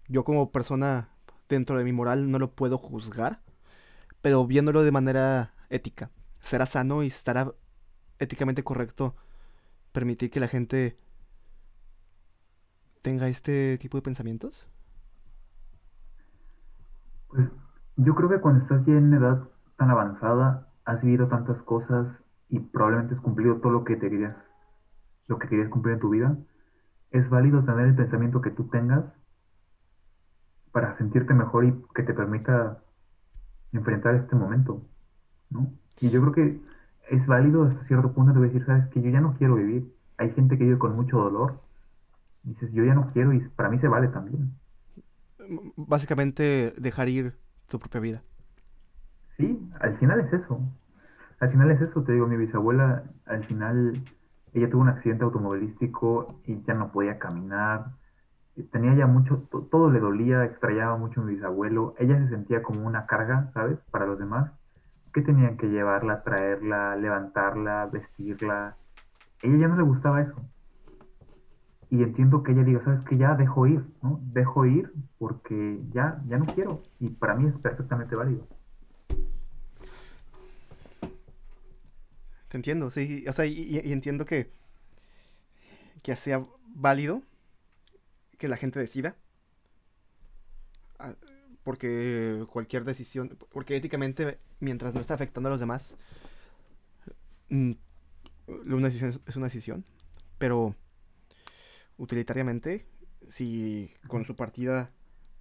yo 0.08 0.24
como 0.24 0.52
persona 0.52 1.10
dentro 1.48 1.78
de 1.78 1.84
mi 1.84 1.92
moral 1.92 2.32
no 2.32 2.40
lo 2.40 2.52
puedo 2.52 2.78
juzgar, 2.78 3.42
pero 4.22 4.46
viéndolo 4.46 4.84
de 4.84 4.92
manera 4.92 5.54
ética, 5.70 6.12
¿será 6.40 6.66
sano 6.66 7.04
y 7.04 7.08
estará 7.08 7.52
éticamente 8.20 8.64
correcto 8.64 9.16
permitir 9.92 10.30
que 10.30 10.40
la 10.40 10.48
gente 10.48 10.98
tenga 13.02 13.28
este 13.28 13.78
tipo 13.78 13.98
de 13.98 14.02
pensamientos? 14.02 14.68
Pues 17.30 17.48
yo 17.96 18.16
creo 18.16 18.30
que 18.30 18.40
cuando 18.40 18.64
estás 18.64 18.86
ya 18.86 18.94
en 18.94 19.14
edad 19.14 19.44
tan 19.78 19.90
avanzada, 19.90 20.68
has 20.86 21.02
vivido 21.02 21.28
tantas 21.28 21.62
cosas 21.64 22.08
y 22.50 22.60
probablemente 22.60 23.16
has 23.16 23.22
cumplido 23.22 23.58
todo 23.58 23.72
lo 23.72 23.84
que 23.84 23.96
te 23.96 24.10
querías, 24.10 24.36
lo 25.28 25.38
que 25.38 25.48
querías 25.48 25.70
cumplir 25.70 25.96
en 25.96 26.00
tu 26.00 26.10
vida, 26.10 26.38
es 27.12 27.30
válido 27.30 27.64
tener 27.64 27.88
el 27.88 27.96
pensamiento 27.96 28.42
que 28.42 28.52
tú 28.52 28.68
tengas 28.70 29.06
para 30.72 30.98
sentirte 30.98 31.34
mejor 31.34 31.66
y 31.66 31.84
que 31.96 32.04
te 32.04 32.14
permita 32.14 32.80
enfrentar 33.72 34.16
este 34.16 34.36
momento, 34.36 34.82
¿no? 35.50 35.72
Y 36.00 36.10
yo 36.10 36.22
creo 36.22 36.34
que 36.34 36.62
es 37.10 37.26
válido 37.26 37.64
hasta 37.64 37.86
cierto 37.86 38.12
punto 38.12 38.34
de 38.34 38.48
decir, 38.48 38.66
sabes 38.66 38.88
que 38.90 39.02
yo 39.02 39.10
ya 39.10 39.22
no 39.22 39.36
quiero 39.38 39.56
vivir. 39.56 39.92
Hay 40.18 40.32
gente 40.32 40.58
que 40.58 40.64
vive 40.64 40.78
con 40.78 40.96
mucho 40.96 41.18
dolor. 41.18 41.60
dices, 42.44 42.72
yo 42.72 42.84
ya 42.84 42.94
no 42.94 43.12
quiero 43.14 43.34
y 43.34 43.40
para 43.56 43.70
mí 43.70 43.80
se 43.80 43.88
vale 43.88 44.08
también. 44.10 44.54
Básicamente 45.76 46.74
dejar 46.78 47.10
ir 47.10 47.34
tu 47.68 47.80
propia 47.80 48.02
vida. 48.02 48.22
Sí, 49.38 49.60
al 49.80 49.98
final 49.98 50.20
es 50.20 50.34
eso. 50.34 50.60
Al 51.40 51.52
final 51.52 51.72
es 51.72 51.82
eso, 51.82 52.04
te 52.04 52.12
digo, 52.12 52.28
mi 52.28 52.36
bisabuela 52.36 53.04
al 53.26 53.44
final, 53.46 53.94
ella 54.54 54.70
tuvo 54.70 54.82
un 54.82 54.90
accidente 54.90 55.24
automovilístico 55.24 56.42
y 56.46 56.62
ya 56.64 56.74
no 56.74 56.92
podía 56.92 57.18
caminar. 57.18 57.86
Tenía 58.72 58.94
ya 58.94 59.08
mucho, 59.08 59.48
todo 59.72 59.90
le 59.90 60.00
dolía, 60.00 60.44
extrañaba 60.44 60.98
mucho 60.98 61.22
a 61.22 61.24
mi 61.24 61.36
bisabuelo. 61.36 61.96
Ella 61.98 62.20
se 62.20 62.30
sentía 62.30 62.62
como 62.62 62.86
una 62.86 63.06
carga, 63.06 63.50
¿sabes? 63.54 63.80
Para 63.90 64.06
los 64.06 64.20
demás 64.20 64.52
que 65.14 65.22
tenían 65.22 65.58
que 65.58 65.68
llevarla, 65.68 66.24
traerla, 66.24 66.96
levantarla, 66.96 67.86
vestirla. 67.88 68.78
ella 69.44 69.58
ya 69.58 69.68
no 69.68 69.78
le 69.78 69.84
gustaba 69.84 70.22
eso. 70.22 70.36
Y 71.92 72.04
entiendo 72.04 72.44
que 72.44 72.52
ella 72.52 72.64
diga, 72.64 72.84
sabes 72.84 73.04
que 73.04 73.18
ya 73.18 73.34
dejo 73.34 73.66
ir, 73.66 73.84
¿no? 74.04 74.20
Dejo 74.22 74.66
ir 74.66 74.94
porque 75.18 75.80
ya, 75.92 76.22
ya 76.28 76.38
no 76.38 76.46
quiero. 76.46 76.84
Y 77.00 77.10
para 77.10 77.34
mí 77.34 77.48
es 77.48 77.58
perfectamente 77.58 78.16
válido. 78.16 78.46
Te 82.50 82.58
entiendo, 82.58 82.90
sí. 82.90 83.26
O 83.28 83.34
sea, 83.34 83.46
y, 83.46 83.78
entiendo 83.92 84.26
que, 84.26 84.52
que 86.04 86.16
sea 86.16 86.46
válido 86.76 87.24
que 88.38 88.48
la 88.48 88.58
gente 88.58 88.80
decida. 88.80 89.16
Ah, 91.70 91.76
porque 91.76 92.46
cualquier 92.52 92.84
decisión, 92.84 93.38
porque 93.52 93.76
éticamente, 93.76 94.40
mientras 94.60 94.96
no 94.96 95.02
está 95.02 95.14
afectando 95.14 95.50
a 95.50 95.52
los 95.52 95.60
demás, 95.60 95.98
mm, 97.50 97.74
una 98.48 98.88
decisión 98.88 99.22
es 99.28 99.36
una 99.36 99.46
decisión, 99.46 99.86
pero 100.40 100.76
utilitariamente, 101.98 102.88
si 103.28 103.94
con 104.08 104.26
su 104.26 104.36
partida 104.36 104.90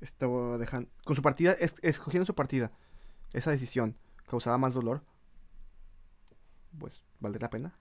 estaba 0.03 0.59
dejando, 0.59 0.91
con 1.05 1.17
su 1.17 1.23
partida, 1.23 1.53
escogiendo 1.81 2.27
su 2.27 2.35
partida, 2.35 2.73
esa 3.33 3.51
decisión 3.51 3.97
causaba 4.29 4.59
más 4.59 4.75
dolor, 4.75 5.01
pues 6.79 7.03
vale 7.21 7.39
la 7.39 7.49
pena. 7.49 7.73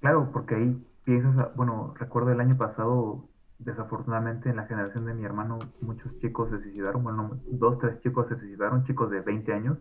Claro, 0.00 0.30
porque 0.32 0.56
ahí 0.56 0.86
piensas, 1.04 1.54
bueno, 1.54 1.94
recuerdo 2.00 2.32
el 2.32 2.40
año 2.40 2.56
pasado 2.56 3.29
desafortunadamente 3.60 4.48
en 4.48 4.56
la 4.56 4.66
generación 4.66 5.04
de 5.04 5.14
mi 5.14 5.24
hermano 5.24 5.58
muchos 5.80 6.18
chicos 6.18 6.50
se 6.50 6.60
suicidaron, 6.62 7.02
bueno, 7.04 7.40
dos, 7.46 7.78
tres 7.78 8.00
chicos 8.00 8.26
se 8.28 8.38
suicidaron, 8.38 8.84
chicos 8.84 9.10
de 9.10 9.20
20 9.20 9.52
años. 9.52 9.78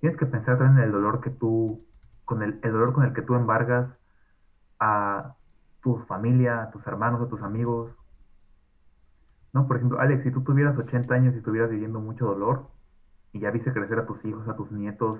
Tienes 0.00 0.18
que 0.18 0.26
pensar 0.26 0.58
también 0.58 0.78
en 0.78 0.84
el 0.84 0.92
dolor 0.92 1.20
que 1.20 1.30
tú, 1.30 1.84
con 2.24 2.42
el, 2.42 2.58
el 2.62 2.72
dolor 2.72 2.92
con 2.92 3.04
el 3.04 3.12
que 3.12 3.22
tú 3.22 3.34
embargas 3.34 3.90
a 4.78 5.34
tu 5.82 5.98
familia, 6.06 6.62
a 6.62 6.70
tus 6.70 6.86
hermanos, 6.86 7.20
a 7.20 7.28
tus 7.28 7.42
amigos. 7.42 7.92
No, 9.52 9.66
por 9.66 9.76
ejemplo, 9.76 9.98
Alex, 9.98 10.22
si 10.22 10.30
tú 10.30 10.42
tuvieras 10.42 10.78
80 10.78 11.12
años 11.12 11.34
y 11.34 11.38
estuvieras 11.38 11.70
viviendo 11.70 12.00
mucho 12.00 12.26
dolor 12.26 12.68
y 13.32 13.40
ya 13.40 13.50
viste 13.50 13.72
crecer 13.72 13.98
a 13.98 14.06
tus 14.06 14.24
hijos, 14.24 14.46
a 14.48 14.56
tus 14.56 14.70
nietos, 14.70 15.18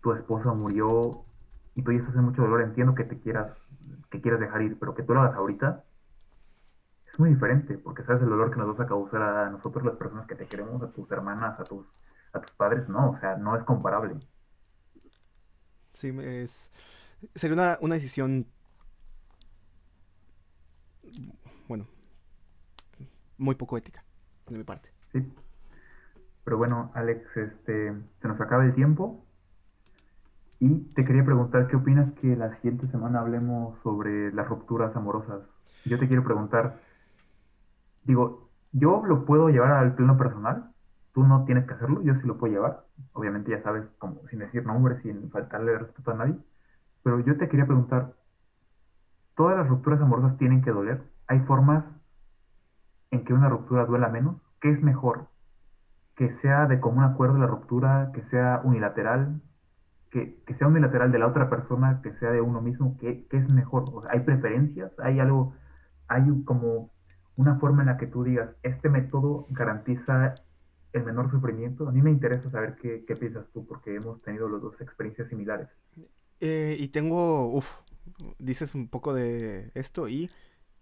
tu 0.00 0.12
esposa 0.12 0.52
murió 0.52 1.24
y 1.74 1.82
tú 1.82 1.90
ya 1.90 1.98
estás 1.98 2.14
en 2.14 2.24
mucho 2.24 2.42
dolor, 2.42 2.62
entiendo 2.62 2.94
que 2.94 3.04
te 3.04 3.18
quieras, 3.18 3.52
que 4.10 4.20
quieras 4.20 4.40
dejar 4.40 4.62
ir, 4.62 4.78
pero 4.78 4.94
que 4.94 5.02
tú 5.02 5.14
lo 5.14 5.22
hagas 5.22 5.36
ahorita, 5.36 5.82
es 7.14 7.20
muy 7.20 7.30
diferente, 7.30 7.78
porque 7.78 8.02
sabes 8.02 8.22
el 8.22 8.28
dolor 8.28 8.50
que 8.50 8.56
nos 8.58 8.76
vas 8.76 8.80
a 8.80 8.88
causar 8.88 9.22
a 9.22 9.48
nosotros 9.48 9.84
las 9.84 9.94
personas 9.94 10.26
que 10.26 10.34
te 10.34 10.46
queremos, 10.46 10.82
a 10.82 10.90
tus 10.90 11.08
hermanas, 11.12 11.58
a 11.60 11.64
tus, 11.64 11.86
a 12.32 12.40
tus 12.40 12.50
padres, 12.56 12.88
no, 12.88 13.10
o 13.10 13.20
sea, 13.20 13.36
no 13.36 13.56
es 13.56 13.62
comparable. 13.62 14.16
Sí, 15.92 16.08
es, 16.20 16.72
sería 17.36 17.54
una, 17.54 17.78
una 17.80 17.94
decisión, 17.94 18.46
bueno, 21.68 21.86
muy 23.38 23.54
poco 23.54 23.78
ética, 23.78 24.02
de 24.48 24.58
mi 24.58 24.64
parte. 24.64 24.90
Sí. 25.12 25.32
Pero 26.42 26.58
bueno, 26.58 26.90
Alex, 26.94 27.24
este, 27.36 27.94
se 28.20 28.28
nos 28.28 28.40
acaba 28.40 28.64
el 28.64 28.74
tiempo. 28.74 29.24
Y 30.58 30.80
te 30.94 31.04
quería 31.04 31.24
preguntar, 31.24 31.68
¿qué 31.68 31.76
opinas 31.76 32.12
que 32.14 32.36
la 32.36 32.54
siguiente 32.56 32.88
semana 32.88 33.20
hablemos 33.20 33.78
sobre 33.82 34.32
las 34.32 34.48
rupturas 34.48 34.94
amorosas? 34.96 35.42
Yo 35.84 35.98
te 35.98 36.08
quiero 36.08 36.24
preguntar, 36.24 36.80
digo, 38.04 38.48
yo 38.72 39.02
lo 39.06 39.24
puedo 39.24 39.48
llevar 39.48 39.72
al 39.72 39.94
plano 39.94 40.16
personal, 40.16 40.70
tú 41.12 41.24
no 41.24 41.44
tienes 41.44 41.66
que 41.66 41.74
hacerlo, 41.74 42.02
yo 42.02 42.14
sí 42.14 42.26
lo 42.26 42.38
puedo 42.38 42.52
llevar, 42.52 42.84
obviamente 43.12 43.52
ya 43.52 43.62
sabes, 43.62 43.84
como, 43.98 44.26
sin 44.28 44.40
decir 44.40 44.66
nombres, 44.66 45.00
sin 45.02 45.30
faltarle 45.30 45.78
respeto 45.78 46.10
a 46.10 46.14
nadie, 46.14 46.36
pero 47.02 47.20
yo 47.20 47.36
te 47.36 47.48
quería 47.48 47.66
preguntar, 47.66 48.14
¿todas 49.36 49.56
las 49.56 49.68
rupturas 49.68 50.00
amorosas 50.00 50.36
tienen 50.38 50.62
que 50.62 50.70
doler? 50.70 51.02
¿Hay 51.28 51.40
formas 51.40 51.84
en 53.10 53.24
que 53.24 53.32
una 53.32 53.48
ruptura 53.48 53.86
duela 53.86 54.08
menos? 54.08 54.36
¿Qué 54.60 54.70
es 54.70 54.82
mejor? 54.82 55.28
¿Que 56.16 56.34
sea 56.40 56.66
de 56.66 56.80
común 56.80 57.04
acuerdo 57.04 57.38
la 57.38 57.46
ruptura, 57.46 58.10
que 58.12 58.22
sea 58.30 58.60
unilateral, 58.64 59.40
que, 60.10 60.42
sea 60.58 60.66
unilateral 60.66 61.12
de 61.12 61.18
la 61.18 61.26
otra 61.26 61.50
persona, 61.50 62.00
que 62.02 62.12
sea 62.14 62.30
de 62.30 62.40
uno 62.40 62.60
mismo? 62.60 62.96
¿Qué, 62.98 63.26
qué 63.28 63.36
es 63.36 63.48
mejor? 63.52 63.84
¿Hay 64.10 64.20
preferencias? 64.20 64.92
¿Hay 64.98 65.20
algo, 65.20 65.54
hay 66.08 66.24
como 66.44 66.90
una 67.36 67.56
forma 67.56 67.82
en 67.82 67.88
la 67.88 67.96
que 67.96 68.06
tú 68.06 68.24
digas, 68.24 68.50
este 68.62 68.88
método 68.88 69.46
garantiza 69.50 70.34
el 70.92 71.04
menor 71.04 71.30
sufrimiento? 71.30 71.88
A 71.88 71.92
mí 71.92 72.02
me 72.02 72.10
interesa 72.10 72.50
saber 72.50 72.76
qué, 72.76 73.16
piensas 73.16 73.46
tú, 73.52 73.66
porque 73.66 73.94
hemos 73.94 74.22
tenido 74.22 74.48
los 74.48 74.62
dos 74.62 74.80
experiencias 74.80 75.28
similares. 75.28 75.68
Eh, 76.40 76.76
y 76.78 76.88
tengo, 76.88 77.48
uff, 77.48 77.66
dices 78.38 78.74
un 78.74 78.88
poco 78.88 79.14
de 79.14 79.70
esto 79.74 80.08
y 80.08 80.30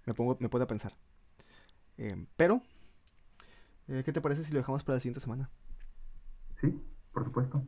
me 0.07 0.15
pongo, 0.15 0.37
me 0.41 0.49
puedo 0.49 0.67
pensar. 0.67 0.93
Eh, 1.99 2.27
pero, 2.37 2.63
eh, 3.89 4.03
¿qué 4.05 4.13
te 4.13 4.21
parece 4.21 4.45
si 4.45 4.53
lo 4.53 4.59
dejamos 4.59 4.85
para 4.85 4.97
la 4.97 5.01
siguiente 5.01 5.21
semana? 5.21 5.51
Sí, 6.61 6.81
por 7.13 7.25
supuesto. 7.25 7.63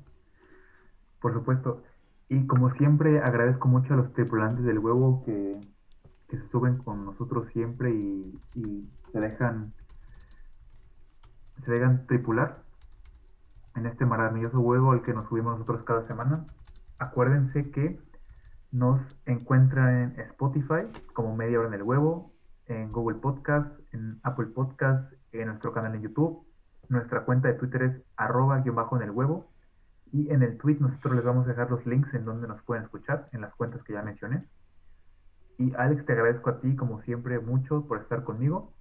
Por 1.20 1.32
supuesto. 1.32 1.82
Y 2.28 2.46
como 2.46 2.72
siempre, 2.74 3.20
agradezco 3.20 3.68
mucho 3.68 3.94
a 3.94 3.96
los 3.96 4.12
tripulantes 4.12 4.64
del 4.64 4.78
huevo 4.78 5.22
que, 5.24 5.60
se 6.36 6.48
suben 6.48 6.76
con 6.76 7.04
nosotros 7.04 7.48
siempre 7.52 7.90
y, 7.90 8.38
y, 8.54 8.90
se 9.12 9.20
dejan 9.20 9.72
se 11.64 11.70
dejan 11.70 12.06
tripular 12.06 12.62
en 13.76 13.86
este 13.86 14.04
maravilloso 14.04 14.58
huevo 14.58 14.90
al 14.92 15.02
que 15.02 15.14
nos 15.14 15.28
subimos 15.28 15.58
nosotros 15.58 15.84
cada 15.84 16.06
semana. 16.06 16.44
Acuérdense 16.98 17.70
que 17.70 18.00
nos 18.72 19.00
encuentran 19.24 20.14
en 20.16 20.20
Spotify 20.20 20.88
como 21.12 21.36
Media 21.36 21.60
Hora 21.60 21.68
en 21.68 21.74
el 21.74 21.82
Huevo, 21.82 22.32
en 22.66 22.90
Google 22.90 23.18
Podcast, 23.18 23.70
en 23.92 24.18
Apple 24.24 24.46
Podcast, 24.46 25.12
en 25.32 25.46
nuestro 25.46 25.72
canal 25.72 25.94
en 25.94 26.02
YouTube. 26.02 26.44
Nuestra 26.88 27.24
cuenta 27.24 27.48
de 27.48 27.54
Twitter 27.54 27.82
es 27.82 28.02
arroba 28.16 28.58
guion 28.60 28.74
bajo 28.74 28.96
en 28.96 29.02
el 29.02 29.10
huevo. 29.10 29.48
Y 30.12 30.30
en 30.32 30.42
el 30.42 30.58
tweet 30.58 30.78
nosotros 30.80 31.14
les 31.14 31.24
vamos 31.24 31.46
a 31.46 31.50
dejar 31.50 31.70
los 31.70 31.84
links 31.86 32.12
en 32.14 32.24
donde 32.24 32.46
nos 32.46 32.62
pueden 32.62 32.84
escuchar, 32.84 33.28
en 33.32 33.40
las 33.40 33.54
cuentas 33.54 33.82
que 33.84 33.92
ya 33.92 34.02
mencioné. 34.02 34.44
Y 35.58 35.72
Alex, 35.76 36.04
te 36.06 36.12
agradezco 36.12 36.50
a 36.50 36.60
ti, 36.60 36.74
como 36.76 37.00
siempre, 37.02 37.38
mucho 37.38 37.86
por 37.86 38.00
estar 38.00 38.24
conmigo, 38.24 38.72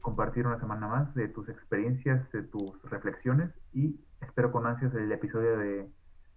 compartir 0.00 0.46
una 0.46 0.60
semana 0.60 0.86
más 0.86 1.14
de 1.14 1.28
tus 1.28 1.48
experiencias, 1.48 2.30
de 2.32 2.42
tus 2.42 2.80
reflexiones 2.84 3.50
y 3.72 3.98
espero 4.20 4.52
con 4.52 4.66
ansias 4.66 4.94
el 4.94 5.10
episodio 5.12 5.58
de, 5.58 5.88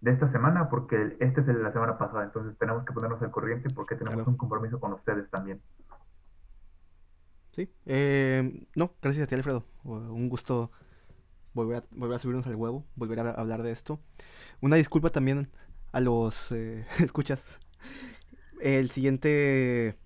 esta 0.04 0.30
semana 0.32 0.70
porque 0.70 1.16
este 1.20 1.42
es 1.42 1.48
el 1.48 1.58
de 1.58 1.64
la 1.64 1.72
semana 1.72 1.98
pasada, 1.98 2.26
entonces 2.26 2.58
tenemos 2.58 2.86
que 2.86 2.92
ponernos 2.92 3.22
al 3.22 3.32
corriente 3.32 3.70
porque 3.74 3.96
tenemos 3.96 4.28
un 4.28 4.36
compromiso 4.36 4.80
con 4.80 4.94
ustedes 4.94 5.30
también. 5.30 5.62
Sí, 7.52 7.72
eh, 7.86 8.68
no, 8.76 8.94
gracias 9.02 9.26
a 9.26 9.30
ti 9.30 9.36
Alfredo, 9.36 9.64
un 9.84 10.28
gusto 10.28 10.72
volver 11.54 11.78
a, 11.78 11.84
volver 11.92 12.16
a 12.16 12.20
subirnos 12.20 12.48
al 12.48 12.56
huevo, 12.56 12.86
volver 12.96 13.20
a 13.20 13.32
hablar 13.32 13.64
de 13.64 13.72
esto. 13.72 14.00
Una 14.60 14.76
disculpa 14.76 15.10
también 15.10 15.50
a 15.94 16.02
los 16.02 16.52
eh, 16.52 16.86
escuchas. 17.00 17.60
El 18.64 18.92
siguiente 18.92 20.00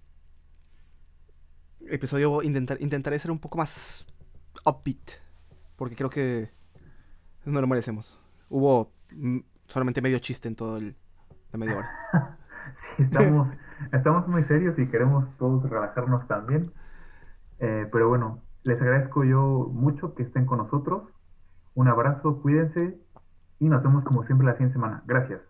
episodio 1.87 2.41
intentar, 2.41 2.81
intentaré 2.81 3.19
ser 3.19 3.29
un 3.29 3.37
poco 3.37 3.59
más 3.59 4.03
upbeat, 4.65 5.21
porque 5.75 5.95
creo 5.95 6.09
que 6.09 6.49
no 7.45 7.61
lo 7.61 7.67
merecemos. 7.67 8.19
Hubo 8.49 8.91
solamente 9.67 10.01
medio 10.01 10.17
chiste 10.17 10.47
en 10.47 10.55
todo 10.55 10.77
el, 10.77 10.95
la 11.51 11.59
media 11.59 11.77
hora. 11.77 12.37
estamos 13.93 14.27
muy 14.27 14.41
serios 14.45 14.73
y 14.79 14.87
queremos 14.87 15.27
todos 15.37 15.69
relajarnos 15.69 16.27
también. 16.27 16.73
Eh, 17.59 17.87
pero 17.91 18.09
bueno, 18.09 18.41
les 18.63 18.81
agradezco 18.81 19.23
yo 19.23 19.69
mucho 19.71 20.15
que 20.15 20.23
estén 20.23 20.47
con 20.47 20.57
nosotros. 20.57 21.03
Un 21.75 21.89
abrazo, 21.89 22.41
cuídense 22.41 22.99
y 23.59 23.69
nos 23.69 23.83
vemos 23.83 24.03
como 24.03 24.25
siempre 24.25 24.47
la 24.47 24.53
siguiente 24.53 24.73
semana. 24.73 25.03
Gracias. 25.05 25.41